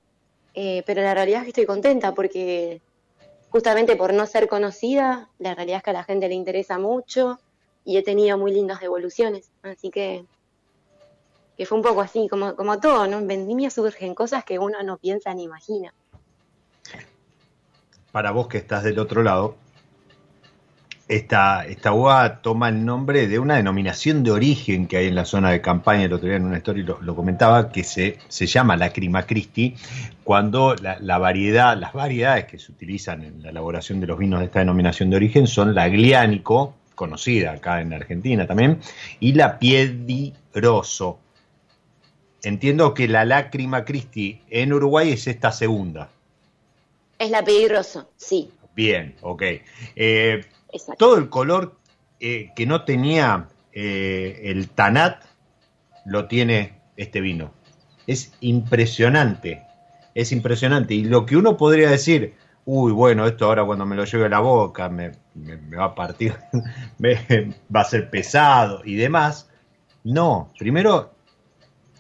[0.54, 2.82] Eh, pero la realidad es que estoy contenta porque
[3.50, 7.40] justamente por no ser conocida, la realidad es que a la gente le interesa mucho
[7.84, 9.50] y he tenido muy lindas devoluciones.
[9.64, 10.26] Así que,
[11.58, 13.20] que fue un poco así, como, como todo, ¿no?
[13.20, 15.94] En vendimia surgen cosas que uno no piensa ni imagina.
[18.12, 19.56] Para vos que estás del otro lado,
[21.08, 25.26] esta, esta uva toma el nombre de una denominación de origen que hay en la
[25.26, 28.76] zona de campaña, el otro día en una historia lo, comentaba, que se, se llama
[28.76, 29.76] la Crima Christi,
[30.24, 34.48] cuando la, variedad, las variedades que se utilizan en la elaboración de los vinos de
[34.48, 38.80] esta denominación de origen son la Gliánico, conocida acá en Argentina también,
[39.20, 41.20] y la Piediroso.
[42.42, 46.10] Entiendo que la Lágrima Christi en Uruguay es esta segunda.
[47.20, 48.50] Es la Piediroso, sí.
[48.76, 49.44] Bien, ok.
[49.96, 50.42] Eh,
[50.98, 51.78] todo el color
[52.20, 55.24] eh, que no tenía eh, el Tanat
[56.06, 57.52] lo tiene este vino.
[58.08, 59.64] Es impresionante,
[60.14, 60.94] es impresionante.
[60.94, 64.30] Y lo que uno podría decir, uy, bueno, esto ahora cuando me lo lleve a
[64.30, 65.12] la boca me,
[65.78, 66.36] va a partir,
[67.76, 69.50] va a ser pesado y demás.
[70.04, 71.14] No, primero,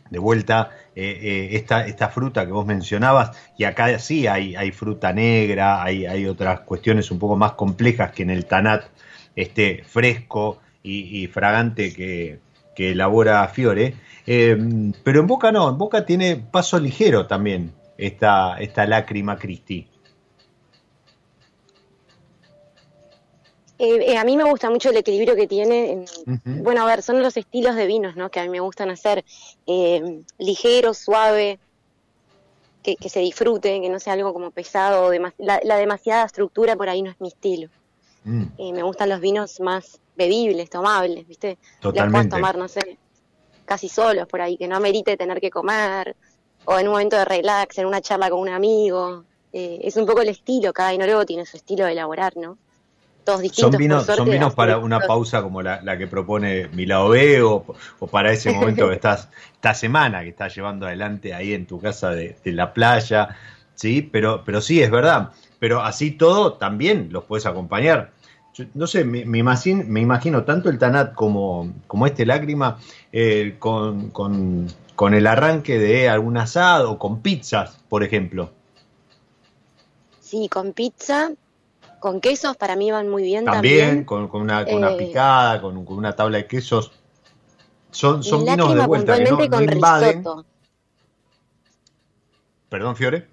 [0.10, 4.72] de vuelta, eh, eh, esta, esta, fruta que vos mencionabas, y acá sí hay, hay
[4.72, 8.86] fruta negra, hay, hay, otras cuestiones un poco más complejas que en el Tanat
[9.36, 12.40] este fresco y, fragante que,
[12.76, 14.58] que, elabora Fiore, eh,
[15.04, 19.88] pero en Boca no, en Boca tiene paso ligero también esta, esta lágrima Cristi.
[23.78, 26.06] Eh, eh, a mí me gusta mucho el equilibrio que tiene.
[26.46, 28.30] Bueno, a ver, son los estilos de vinos, ¿no?
[28.30, 29.26] Que a mí me gustan hacer
[29.68, 31.60] eh, ligero, suave,
[32.84, 35.12] que, se disfrute, que no sea algo como pesado.
[35.38, 37.70] la, demasiada estructura por ahí no es mi estilo.
[38.24, 38.74] Mm.
[38.74, 41.60] me gustan los vinos más bebibles, tomables, ¿viste?
[41.80, 42.30] Totalmente.
[42.30, 42.98] Los tomar, no sé,
[43.66, 46.16] casi solos por ahí, que no amerite tener que comer,
[46.66, 49.26] o en un momento de relax, en una charla con un amigo.
[49.52, 52.58] es un poco el estilo, cada luego tiene su estilo de elaborar, ¿no?
[53.26, 57.66] Son vinos, son vinos para una pausa como la, que propone Milao B o,
[58.12, 62.12] para ese momento que estás, esta semana que estás llevando adelante ahí en tu casa
[62.12, 63.30] de, la playa,
[63.74, 64.04] ¿sí?
[64.04, 65.32] Pero, pero sí, es verdad.
[65.58, 68.12] Pero así todo también los puedes acompañar.
[68.76, 72.78] no sé, me, me, imagino, tanto el Tanat como, como este Lágrima
[73.12, 78.52] eh, con, con, con el arranque de algún asado, con pizzas, por ejemplo.
[80.22, 81.32] Sí, con pizza
[82.06, 84.04] con quesos para mí van muy bien también.
[84.04, 86.92] Con, con, una, con una eh, picada, con, con, una tabla de quesos.
[87.90, 90.18] Son, son vinos de vuelta que no, con invaden.
[90.20, 90.46] Risotto.
[92.70, 93.28] Perdón, Fiore.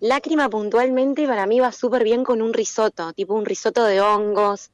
[0.00, 4.72] Lágrima puntualmente para mí va súper bien con un risotto, tipo un risotto de hongos,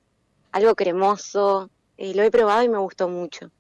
[0.51, 1.69] algo cremoso.
[1.99, 3.51] Eh, lo he probado y me gustó mucho.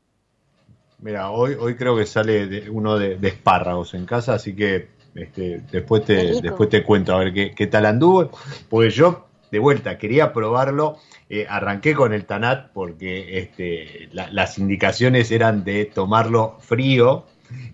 [1.00, 4.88] Mira, hoy, hoy creo que sale de, uno de, de espárragos en casa, así que
[5.14, 8.30] este, después, te, después te cuento a ver qué, tal anduvo.
[8.68, 10.98] Pues yo, de vuelta, quería probarlo.
[11.28, 17.24] Eh, arranqué con el Tanat porque este, las indicaciones eran de tomarlo frío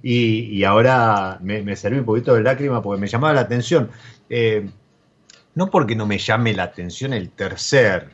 [0.03, 3.91] y, ahora me, serví un poquito de lágrima porque me llamaba la atención.
[4.31, 4.69] Eh,
[5.55, 8.11] no porque no me llame la atención el tercer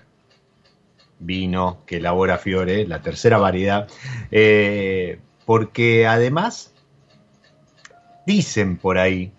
[1.18, 3.89] vino que elabora Fiore, la tercera variedad,
[4.31, 6.74] eh, porque además
[8.27, 9.33] dicen por ahí,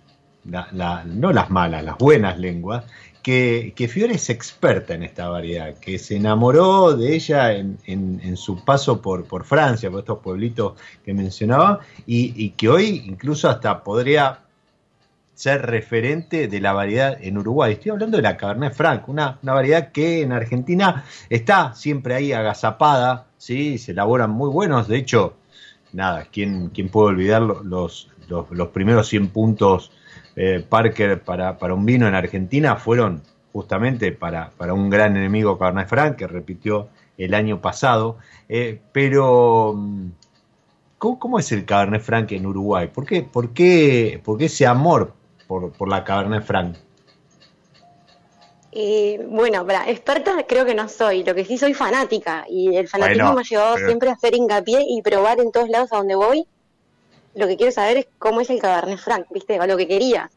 [0.44, 2.86] no las malas, las buenas lenguas,
[3.26, 8.64] que, que, Fiore es experta en esta variedad, que se enamoró de ella en, su
[8.64, 10.74] paso por, por, Francia, por estos pueblitos
[11.04, 14.42] que mencionaba, y, que hoy incluso hasta podría
[15.34, 17.74] ser referente de la variedad en Uruguay.
[17.74, 22.32] Estoy hablando de la Cabernet Franc, una, una variedad que en Argentina está siempre ahí
[22.32, 23.80] agazapada, ¿sí?
[23.80, 25.36] se elaboran muy buenos, de hecho,
[25.94, 29.92] nada, ¿quién, quién puede olvidar los, los, primeros 100 puntos
[30.36, 33.22] eh, Parker para, para, un vino en Argentina fueron
[33.54, 38.18] justamente para, para un gran enemigo Cabernet Franc que repitió el año pasado.
[38.50, 40.10] Eh, pero, mm,
[40.98, 42.90] ¿cómo, es el Cabernet Franc en Uruguay?
[42.94, 45.14] ¿Por qué, por qué, por qué ese amor
[45.48, 46.76] por, por la Cabernet Franc?
[48.78, 52.90] Eh, bueno, para experta creo que no soy, lo que sí soy fanática y el
[52.90, 56.16] fanatismo me ha llevado siempre a hacer hincapié y probar en todos lados a donde
[56.16, 56.46] voy
[57.36, 59.60] lo que quiero saber es cómo es el Cabernet Franc, ¿viste?
[59.60, 60.30] O lo que quería.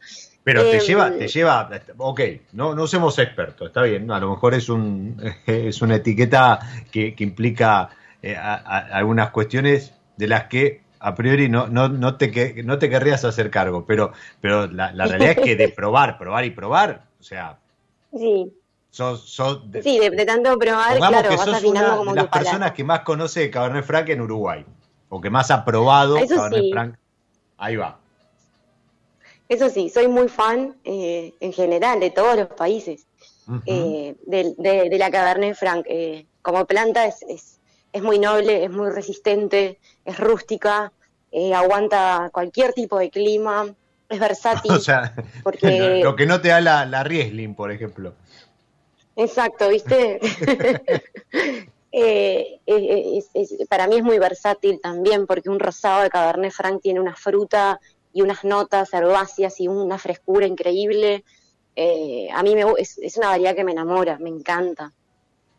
[0.43, 2.21] Pero te em, lleva, te lleva, ok,
[2.53, 6.59] no, no somos expertos, está bien, a lo mejor es un es una etiqueta
[6.91, 7.89] que, implica
[8.21, 13.23] eh, algunas cuestiones de las que a priori no, no, no, te, no te querrías
[13.23, 17.57] hacer cargo, pero, pero la, realidad es que de probar, probar y probar, o sea.
[18.11, 18.51] Sí.
[19.65, 23.49] de, sí, de, tanto probar, claro, vas afinando como de las personas que más conoce
[23.49, 24.65] Cabernet Franc en Uruguay
[25.09, 26.17] o que más ha probado
[27.57, 27.99] Ahí va.
[29.49, 33.05] Eso sí, soy muy fan eh, en general de todos los países
[33.65, 35.85] eh, de, la Cabernet Franc.
[35.89, 37.59] Eh, como planta es,
[37.91, 40.93] es, muy noble, es muy resistente, es rústica,
[41.53, 43.65] aguanta cualquier tipo de clima,
[44.07, 44.71] es versátil.
[44.75, 45.99] o sea, porque...
[46.03, 48.13] lo, que no te da la, la Riesling, por ejemplo.
[49.15, 50.19] Exacto, ¿viste?
[51.91, 52.59] Eh,
[53.67, 57.79] para mí es muy versátil también porque un rosado de Cabernet Franc tiene una fruta
[58.13, 61.23] y unas notas herbáceas y una frescura increíble.
[61.75, 64.93] Eh, a mí me, es, una variedad que me enamora, me encanta,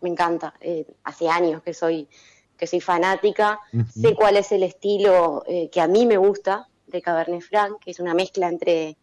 [0.01, 0.55] me encanta.
[0.61, 2.09] Eh, hace años que soy,
[2.57, 3.59] que soy fanática,
[3.89, 8.01] sé cuál es el estilo que a mí me gusta de Cabernet Franc, que es
[8.01, 8.97] una mezcla entre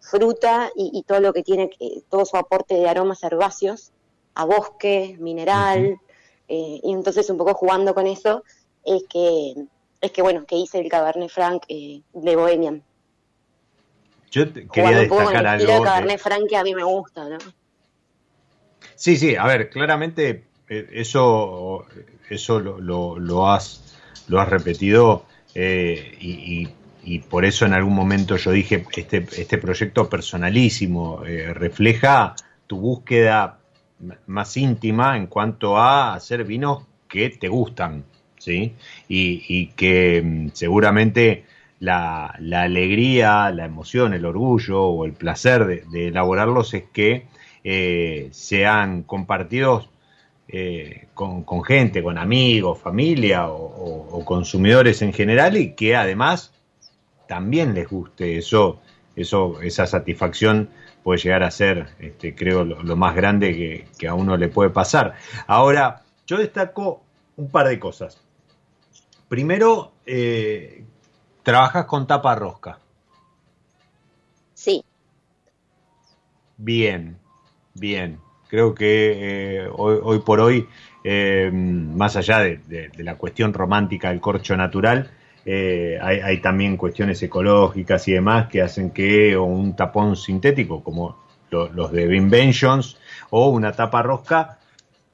[0.00, 1.70] fruta y, todo lo que tiene,
[2.08, 3.92] todo su aporte de aromas herbáceos,
[4.34, 5.98] a bosque, mineral.
[6.48, 8.44] Y entonces un poco jugando con eso
[8.84, 9.54] es que,
[10.00, 12.82] es que bueno, que hice el Cabernet Franc de Bohemian.
[14.30, 15.72] Yo quería destacar algo.
[15.72, 17.38] El Cabernet Franc que a mí me gusta, ¿no?
[18.94, 21.84] Sí, sí, a ver, claramente eso,
[22.28, 23.96] eso lo, lo, has,
[24.28, 25.24] lo has repetido
[25.54, 26.68] y,
[27.04, 32.34] y por eso en algún momento yo dije, este, este proyecto personalísimo eh, refleja
[32.66, 33.58] tu búsqueda
[34.26, 38.04] más íntima en cuanto a hacer vinos que te gustan,
[38.38, 38.74] ¿sí?
[39.08, 41.44] Y, que mm, seguramente
[41.80, 47.26] la, alegría, la emoción, el orgullo o el placer de, elaborarlos es que
[47.62, 49.88] eh, sean compartidos
[50.48, 56.52] eh, con, gente, con amigos, familia o, consumidores en general y que además
[57.26, 58.80] también les guste eso,
[59.16, 60.68] eso esa satisfacción
[61.04, 65.14] puede llegar a ser, este, creo, lo, más grande que, a uno le puede pasar.
[65.46, 67.02] Ahora, yo destaco
[67.36, 68.18] un par de cosas.
[69.28, 70.82] Primero, eh,
[71.42, 72.78] trabajas con tapa rosca.
[74.54, 74.82] Sí.
[76.56, 77.18] Bien,
[77.74, 78.18] bien.
[78.48, 80.66] Creo que eh, hoy, por hoy,
[81.02, 85.10] eh, más allá de, la cuestión romántica del corcho natural,
[85.46, 91.92] eh, hay, también cuestiones ecológicas y demás que hacen que un tapón sintético como los
[91.92, 92.96] de Inventions
[93.30, 94.58] o una tapa rosca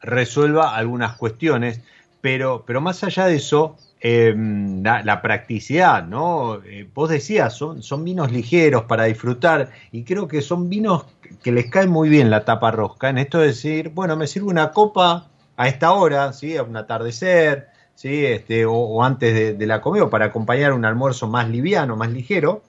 [0.01, 1.81] resuelva algunas cuestiones,
[2.21, 6.63] pero, pero más allá de eso, em, la, practicidad, ¿no?
[6.65, 11.05] Eh, vos decías, son, son vinos ligeros para disfrutar y creo que son vinos
[11.43, 14.49] que les cae muy bien la tapa rosca, en esto de decir, bueno, me sirve
[14.49, 16.57] una copa a esta hora, ¿sí?
[16.57, 17.69] a un atardecer,
[18.01, 18.25] ¿sí?
[18.25, 22.63] este, o, antes de, la comida, para acompañar un almuerzo más liviano, más ligero,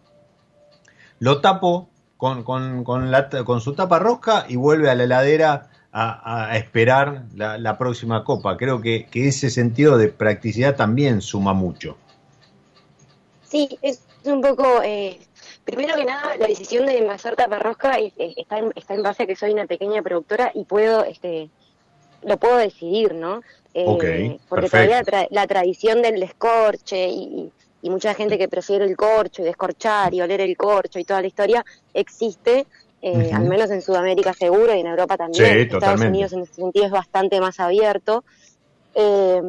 [1.19, 7.23] lo tapo con, con, con, su tapa rosca y vuelve a la heladera a, esperar
[7.33, 8.57] la, próxima copa.
[8.57, 11.95] Creo que, ese sentido de practicidad también suma mucho.
[13.43, 14.81] Sí, es un poco...
[14.83, 15.17] Eh,
[15.63, 19.27] primero que nada, la decisión de envasar tapa rosca está, en, está en base a
[19.27, 21.05] que soy una pequeña productora y puedo...
[21.05, 21.49] este
[22.23, 23.41] lo puedo decidir, ¿no?
[23.73, 27.51] Eh, porque todavía la tradición del descorche y,
[27.83, 31.27] mucha gente que prefiere el corcho y descorchar y oler el corcho y toda la
[31.27, 32.67] historia existe,
[33.01, 35.61] eh, al menos en Sudamérica seguro y en Europa también.
[35.61, 38.23] Estados Unidos en ese sentido es bastante más abierto.
[38.93, 39.41] Eh,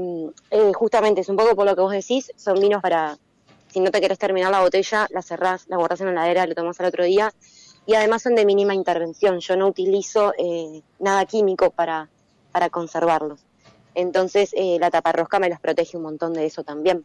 [0.73, 3.19] justamente es un poco por lo que vos decís, son vinos para,
[3.69, 6.55] si no te querés terminar la botella, la cerrás, la guardás en la heladera, lo
[6.55, 7.33] tomás al otro día.
[7.85, 9.41] Y además son de mínima intervención.
[9.41, 10.33] Yo no utilizo
[11.01, 12.09] nada químico para,
[12.53, 13.41] para conservarlos.
[13.95, 17.05] Entonces eh, la taparrosca me los protege un montón de eso también.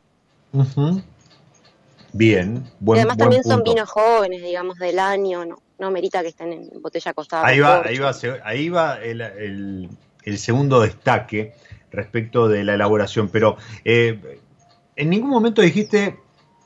[2.14, 6.30] Bien, buen, y además también son vinos jóvenes, digamos, del año, no, no merita que
[6.30, 7.46] estén en botella acostada.
[7.46, 8.12] Ahí va, ahí va,
[8.44, 9.90] ahí va el,
[10.38, 11.54] segundo destaque
[11.92, 14.40] respecto de la elaboración, pero eh,
[14.96, 16.18] en ningún momento dijiste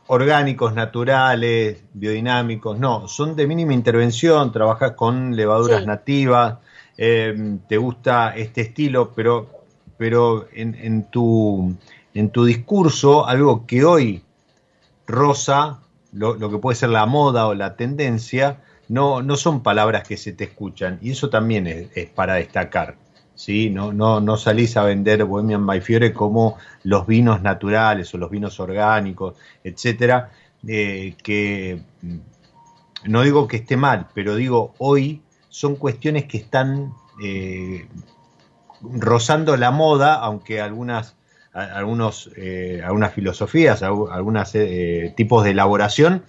[0.08, 6.58] orgánicos, naturales, biodinámicos, no, son de mínima intervención, trabajas con levaduras nativas,
[6.98, 9.50] eh, te gusta este estilo, pero,
[9.98, 11.76] pero en, tu,
[12.14, 14.24] en tu discurso, algo que hoy
[15.08, 15.80] rosa,
[16.14, 20.34] lo, que puede ser la moda o la tendencia, no, no son palabras que se
[20.34, 22.98] te escuchan, y eso también es, para destacar.
[23.36, 23.70] ¿sí?
[23.70, 28.30] No, no, no salís a vender Bohemian by Fiore como los vinos naturales o los
[28.30, 30.32] vinos orgánicos, etcétera,
[30.68, 32.18] eh, que mm,
[33.06, 35.22] no digo que esté mal, pero digo hoy
[35.52, 37.86] son cuestiones que están eh,
[38.82, 41.18] rozando la moda, aunque algunas,
[41.54, 46.24] algunos, eh, algunas filosofías, algunos eh, tipos de elaboración,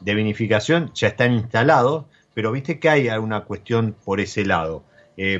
[0.00, 4.84] de vinificación ya están instalados, pero viste que hay alguna cuestión por ese lado.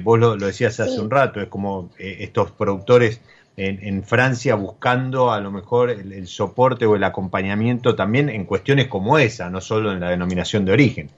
[0.03, 3.21] vos lo, decías hace un rato, es como estos productores
[3.57, 9.19] en, Francia buscando a lo mejor el soporte o el acompañamiento también en cuestiones como
[9.19, 11.11] esa, no solo en la denominación de origen.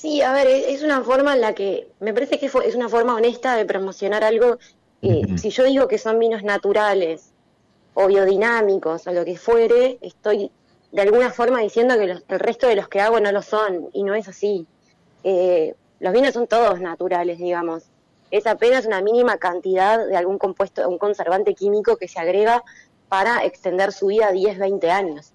[0.00, 3.14] Sí, a ver, es una forma en la que me parece que es una forma
[3.14, 4.56] honesta de promocionar algo.
[5.36, 7.32] Si yo digo que son vinos naturales
[7.92, 10.50] o biodinámicos o lo que fuere, estoy
[10.90, 14.02] de alguna forma diciendo que el resto de los que hago no lo son y
[14.02, 14.66] no es así.
[15.22, 17.82] Eh, los vinos son todos naturales, digamos.
[18.30, 22.64] Es apenas una mínima cantidad de algún compuesto, un conservante químico que se agrega
[23.10, 25.32] para extender su vida 10, 20 años.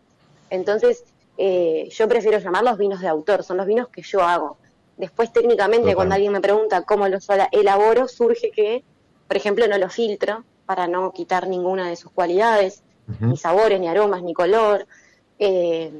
[0.49, 1.03] Entonces,
[1.37, 4.57] eh, yo prefiero llamarlos vinos de autor, son los vinos que yo hago.
[4.97, 8.83] Después, técnicamente, cuando alguien me pregunta cómo los elaboro, surge que,
[9.27, 12.81] por ejemplo, no los filtro para no quitar ninguna de sus cualidades,
[13.19, 14.87] ni sabores, ni aromas, ni color.
[15.37, 15.91] Eh,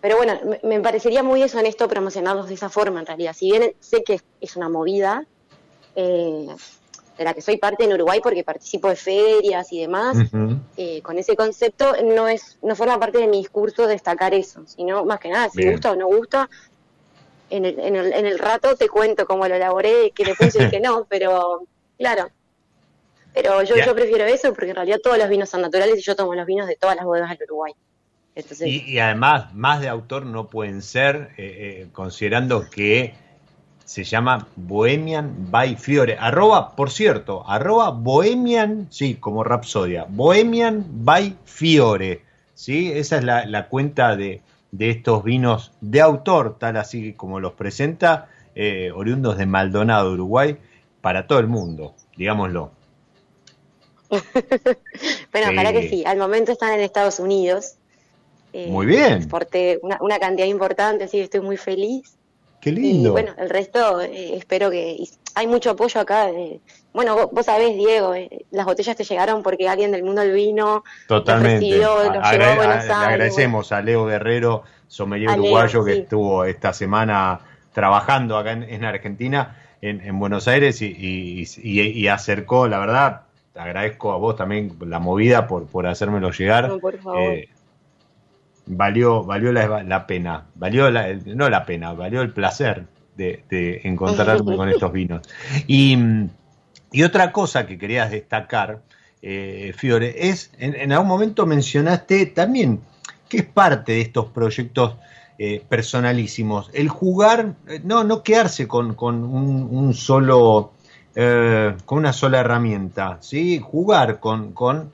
[0.00, 3.34] pero bueno, me, parecería muy deshonesto promocionarlos de esa forma, en realidad.
[3.34, 5.26] Si bien sé que es una movida,
[5.96, 6.46] eh,
[7.20, 10.16] de la que soy parte en Uruguay porque participo de ferias y demás,
[10.78, 15.04] eh, con ese concepto no es no forma parte de mi discurso destacar eso, sino
[15.04, 16.48] más que nada, si gusta o no gusta,
[17.50, 20.64] en el, en, el, en el rato te cuento cómo lo elaboré, que le puse
[20.64, 21.64] y que no, pero
[21.98, 22.30] claro.
[23.34, 26.16] Pero yo, yo prefiero eso porque en realidad todos los vinos son naturales y yo
[26.16, 27.74] tomo los vinos de todas las bodegas del Uruguay.
[28.64, 33.12] y, además, más de autor no pueden ser, eh, eh, considerando que
[33.90, 36.16] se llama Bohemian by Fiore.
[36.16, 42.22] Arroba, por cierto, arroba Bohemian, sí, como Rapsodia, Bohemian by Fiore.
[42.54, 42.92] ¿sí?
[42.92, 44.42] Esa es la, cuenta de,
[44.78, 50.56] estos vinos de autor, tal así como los presenta, eh, oriundos de Maldonado, Uruguay,
[51.00, 52.70] para todo el mundo, digámoslo.
[55.32, 56.04] bueno, ojalá que sí.
[56.06, 57.74] Al momento están en Estados Unidos.
[58.52, 59.14] Eh, muy bien.
[59.14, 62.19] Exporté una, una, cantidad importante, así que estoy muy feliz.
[62.60, 63.08] Qué lindo.
[63.08, 65.02] Y bueno, el resto eh, espero que...
[65.34, 66.28] Hay mucho apoyo acá.
[66.92, 70.84] bueno, vos, sabés, Diego, eh, las botellas te llegaron porque alguien del mundo del vino...
[71.06, 71.66] Totalmente.
[71.66, 77.40] llevó agradecemos a Leo Guerrero, sommelier uruguayo, que estuvo esta semana
[77.72, 83.22] trabajando acá en, Argentina, en, Buenos Aires, y, acercó, la verdad,
[83.54, 86.68] te agradezco a vos también la movida por, por hacérmelo llegar.
[86.68, 87.38] No, por favor.
[88.72, 94.68] Valió, valió la, pena, valió la, no la pena, valió el placer de, encontrarme con
[94.68, 95.26] estos vinos.
[95.66, 95.98] Y,
[97.04, 98.82] otra cosa que querías destacar,
[99.22, 102.80] eh, Fiore, es, en, algún momento mencionaste también
[103.28, 104.96] que es parte de estos proyectos
[105.38, 110.72] eh, personalísimos, el jugar, eh, no, no quedarse con, un, solo,
[111.14, 113.60] con una sola herramienta, ¿sí?
[113.60, 114.92] jugar con, con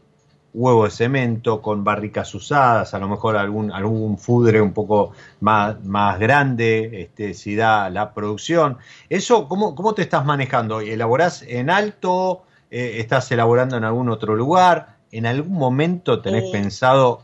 [0.56, 5.84] huevo de cemento, con barricas usadas, a lo mejor algún, algún fudre un poco más,
[5.84, 8.78] más grande, este, si da la producción.
[9.10, 10.80] Eso, ¿cómo, cómo te estás manejando?
[10.80, 12.42] ¿Elaborás en alto?
[12.70, 14.96] Eh, ¿Estás elaborando en algún otro lugar?
[15.12, 17.20] ¿En algún momento tenés pensado,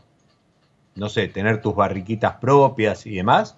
[0.95, 3.55] no sé, tener tus barriquitas propias y demás?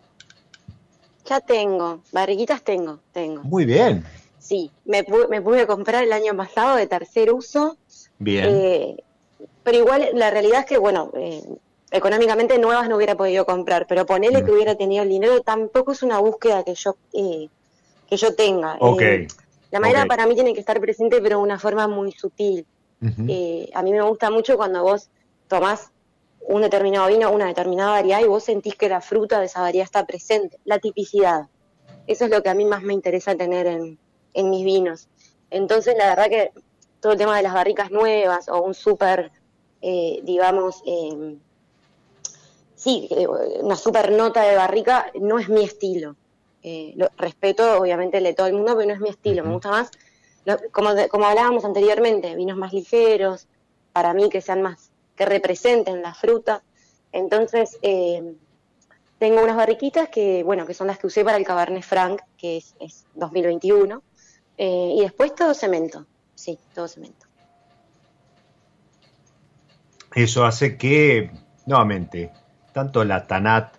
[1.26, 3.43] Ya tengo, barriquitas tengo, tengo.
[3.43, 4.05] Muy bien.
[4.39, 7.78] Sí, me, me pude comprar el año pasado de tercer uso.
[8.19, 8.45] Bien.
[8.47, 9.03] Eh,
[9.66, 11.43] pero igual la realidad es que, bueno, eh,
[11.89, 16.03] económicamente nuevas no hubiera podido comprar, pero ponerle que hubiera tenido el dinero tampoco es
[16.03, 17.49] una búsqueda que yo eh,
[18.07, 18.78] que yo tenga.
[19.01, 19.28] Eh,
[19.72, 22.68] la madera para mí tiene que estar presente, pero de una forma muy sutil.
[23.01, 25.09] a mí me gusta mucho cuando vos
[25.47, 25.89] tomás
[26.47, 29.86] un determinado vino, una determinada variedad, y vos sentís que la fruta de esa variedad
[29.86, 31.47] está presente, la tipicidad.
[32.05, 33.97] Eso es lo que a mí más me interesa tener en,
[34.36, 35.09] en mis vinos.
[35.49, 36.51] Entonces, la verdad que
[36.99, 39.32] todo el tema de las barricas nuevas o un súper,
[39.88, 41.38] eh, digamos, eh,
[42.75, 43.27] sí, eh,
[43.61, 46.15] una súper nota de barrica no es mi estilo.
[46.95, 49.43] lo, respeto, obviamente, el de todo el mundo, pero no es mi estilo.
[49.43, 49.91] Me gusta más,
[50.71, 53.47] como, como hablábamos anteriormente, vinos más ligeros,
[53.93, 56.63] para mí que sean más, que representen la fruta.
[57.11, 57.77] Entonces,
[59.19, 62.57] tengo unas barriquitas que, bueno, que son las que usé para el Cabernet Franc, que
[62.57, 64.01] es, es 2021,
[64.57, 67.24] y después todo cemento sí, todo cemento.
[70.16, 71.30] Eso hace que,
[71.66, 72.32] nuevamente,
[72.74, 73.76] tanto la Tanat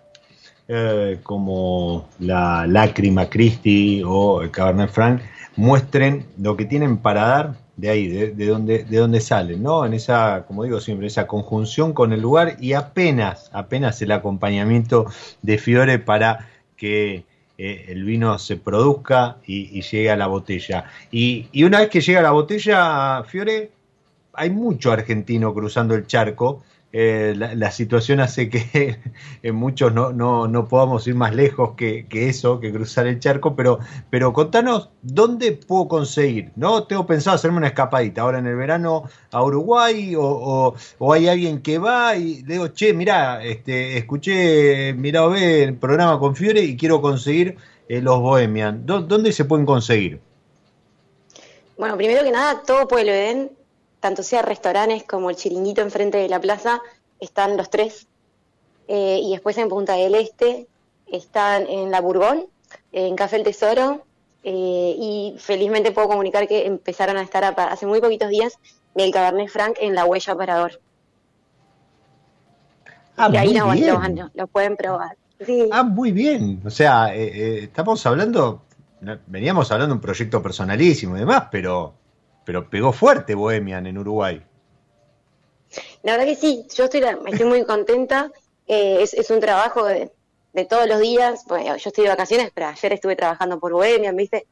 [0.67, 5.21] eh, como la Lágrima Christi o el Cabernet Franc
[5.55, 9.85] muestren lo que tienen para dar de ahí, de, de, donde, de donde salen, ¿no?
[9.85, 15.05] En esa, como digo siempre, esa conjunción con el lugar y apenas, apenas el acompañamiento
[15.41, 17.23] de Fiore para que
[17.57, 20.85] eh, el vino se produzca y, llegue a la botella.
[21.11, 23.71] Y, y, una vez que llega a la botella, Fiore,
[24.37, 26.63] hay mucho argentino cruzando el charco
[26.93, 28.97] eh, la, situación hace que
[29.43, 33.57] en muchos no, no, no, podamos ir más lejos que, eso, que cruzar el charco,
[33.57, 33.79] pero,
[34.09, 36.51] pero contanos, ¿dónde puedo conseguir?
[36.55, 36.85] ¿No?
[36.85, 41.61] Tengo pensado hacerme una escapadita ahora en el verano a Uruguay o, o, hay alguien
[41.61, 46.61] que va y le digo, che, mira este, escuché, mira, ve el programa con Fiore
[46.61, 47.57] y quiero conseguir
[47.89, 48.85] eh, los Bohemian.
[48.85, 50.21] ¿Dónde se pueden conseguir?
[51.77, 53.51] Bueno, primero que nada, todo Pueblo Edén
[53.99, 56.81] tanto sea restaurantes como el chiringuito enfrente de la plaza,
[57.19, 58.07] están los tres.
[58.87, 60.67] Eh, y después en Punta del Este
[61.07, 62.47] están en La Bourbon,
[62.91, 64.03] en Café El Tesoro,
[64.43, 68.57] eh, y felizmente puedo comunicar que empezaron a estar hace muy poquitos días
[68.95, 70.79] el Cabernet Franc en La Huella Parador.
[73.17, 73.53] Ah, y ahí
[74.33, 75.17] lo, pueden probar.
[75.71, 76.61] Ah, muy bien.
[76.65, 78.61] O sea, eh, estamos hablando,
[79.27, 81.93] veníamos hablando de un proyecto personalísimo y demás, pero
[82.47, 84.41] pero pegó fuerte Bohemian en Uruguay.
[86.01, 88.31] La verdad que sí, yo estoy, estoy muy contenta.
[88.65, 90.09] Eh, es, un trabajo de,
[90.69, 91.43] todos los días.
[91.49, 94.47] Bueno, yo estoy de vacaciones, pero ayer estuve trabajando por Bohemian, ¿viste?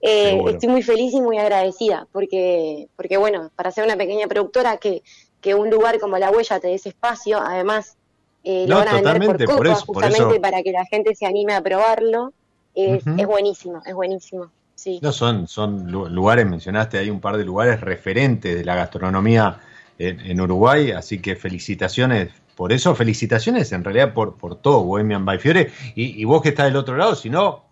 [0.00, 4.76] Eh, estoy muy feliz y muy agradecida porque, porque bueno, para ser una pequeña productora
[4.76, 5.02] que,
[5.40, 7.96] que un lugar como La Huella te dé ese espacio, además
[8.44, 11.60] eh, lo van a vender por, copa, justamente para que la gente se anime a
[11.60, 12.32] probarlo,
[12.76, 14.52] es, es buenísimo, es buenísimo.
[15.02, 19.58] No, son, son lugares, mencionaste hay un par de lugares referentes de la gastronomía
[19.98, 25.38] en, Uruguay, así que felicitaciones por eso, felicitaciones en realidad por, por todo, Bohemian by
[25.38, 27.64] Fiore, y, y vos que estás del otro lado, si no,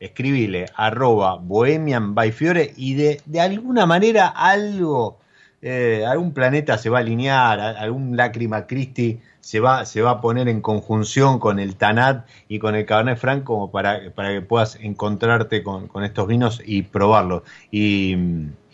[0.00, 5.18] escribile arroba Bohemian by Fiore y de, de alguna manera algo,
[5.60, 10.20] eh, algún planeta se va a alinear, algún lágrima Christi se va, se va a
[10.20, 14.42] poner en conjunción con el Tanat y con el Cabernet Franc como para, para que
[14.42, 18.14] puedas encontrarte con, estos vinos y probarlos y,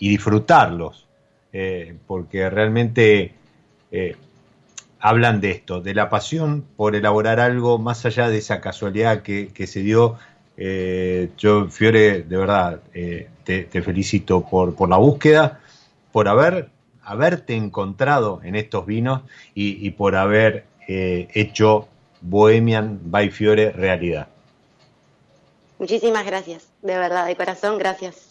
[0.01, 1.07] disfrutarlos,
[1.53, 3.35] eh, porque realmente
[3.93, 4.17] eh,
[4.99, 9.53] hablan de esto, de la pasión por elaborar algo más allá de esa casualidad que,
[9.55, 10.17] que se dio.
[10.57, 15.61] Eh, yo, Fiore, de verdad, eh, te, felicito por, por la búsqueda,
[16.11, 16.71] por haber,
[17.05, 19.23] haberte encontrado en estos vinos
[19.55, 21.89] y, por haber eh, hecho
[22.21, 24.29] Bohemian by Fiore realidad.
[25.79, 28.31] Muchísimas gracias, de verdad, de corazón, gracias.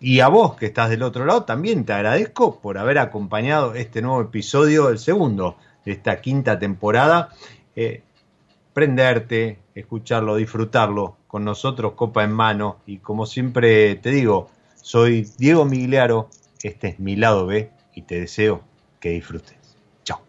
[0.00, 4.02] Y a vos que estás del otro lado, también te agradezco por haber acompañado este
[4.02, 7.30] nuevo episodio, el segundo de esta quinta temporada
[8.72, 15.64] prenderte, escucharlo, disfrutarlo con nosotros copa en mano y como siempre te digo, soy Diego
[15.64, 16.28] Migliaro,
[16.62, 18.62] este es mi lado B y te deseo
[19.00, 19.56] que disfrutes.
[20.04, 20.20] Chao.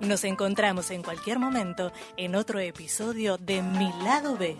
[0.00, 4.56] Nos encontramos en cualquier momento en otro episodio de Mi lado B.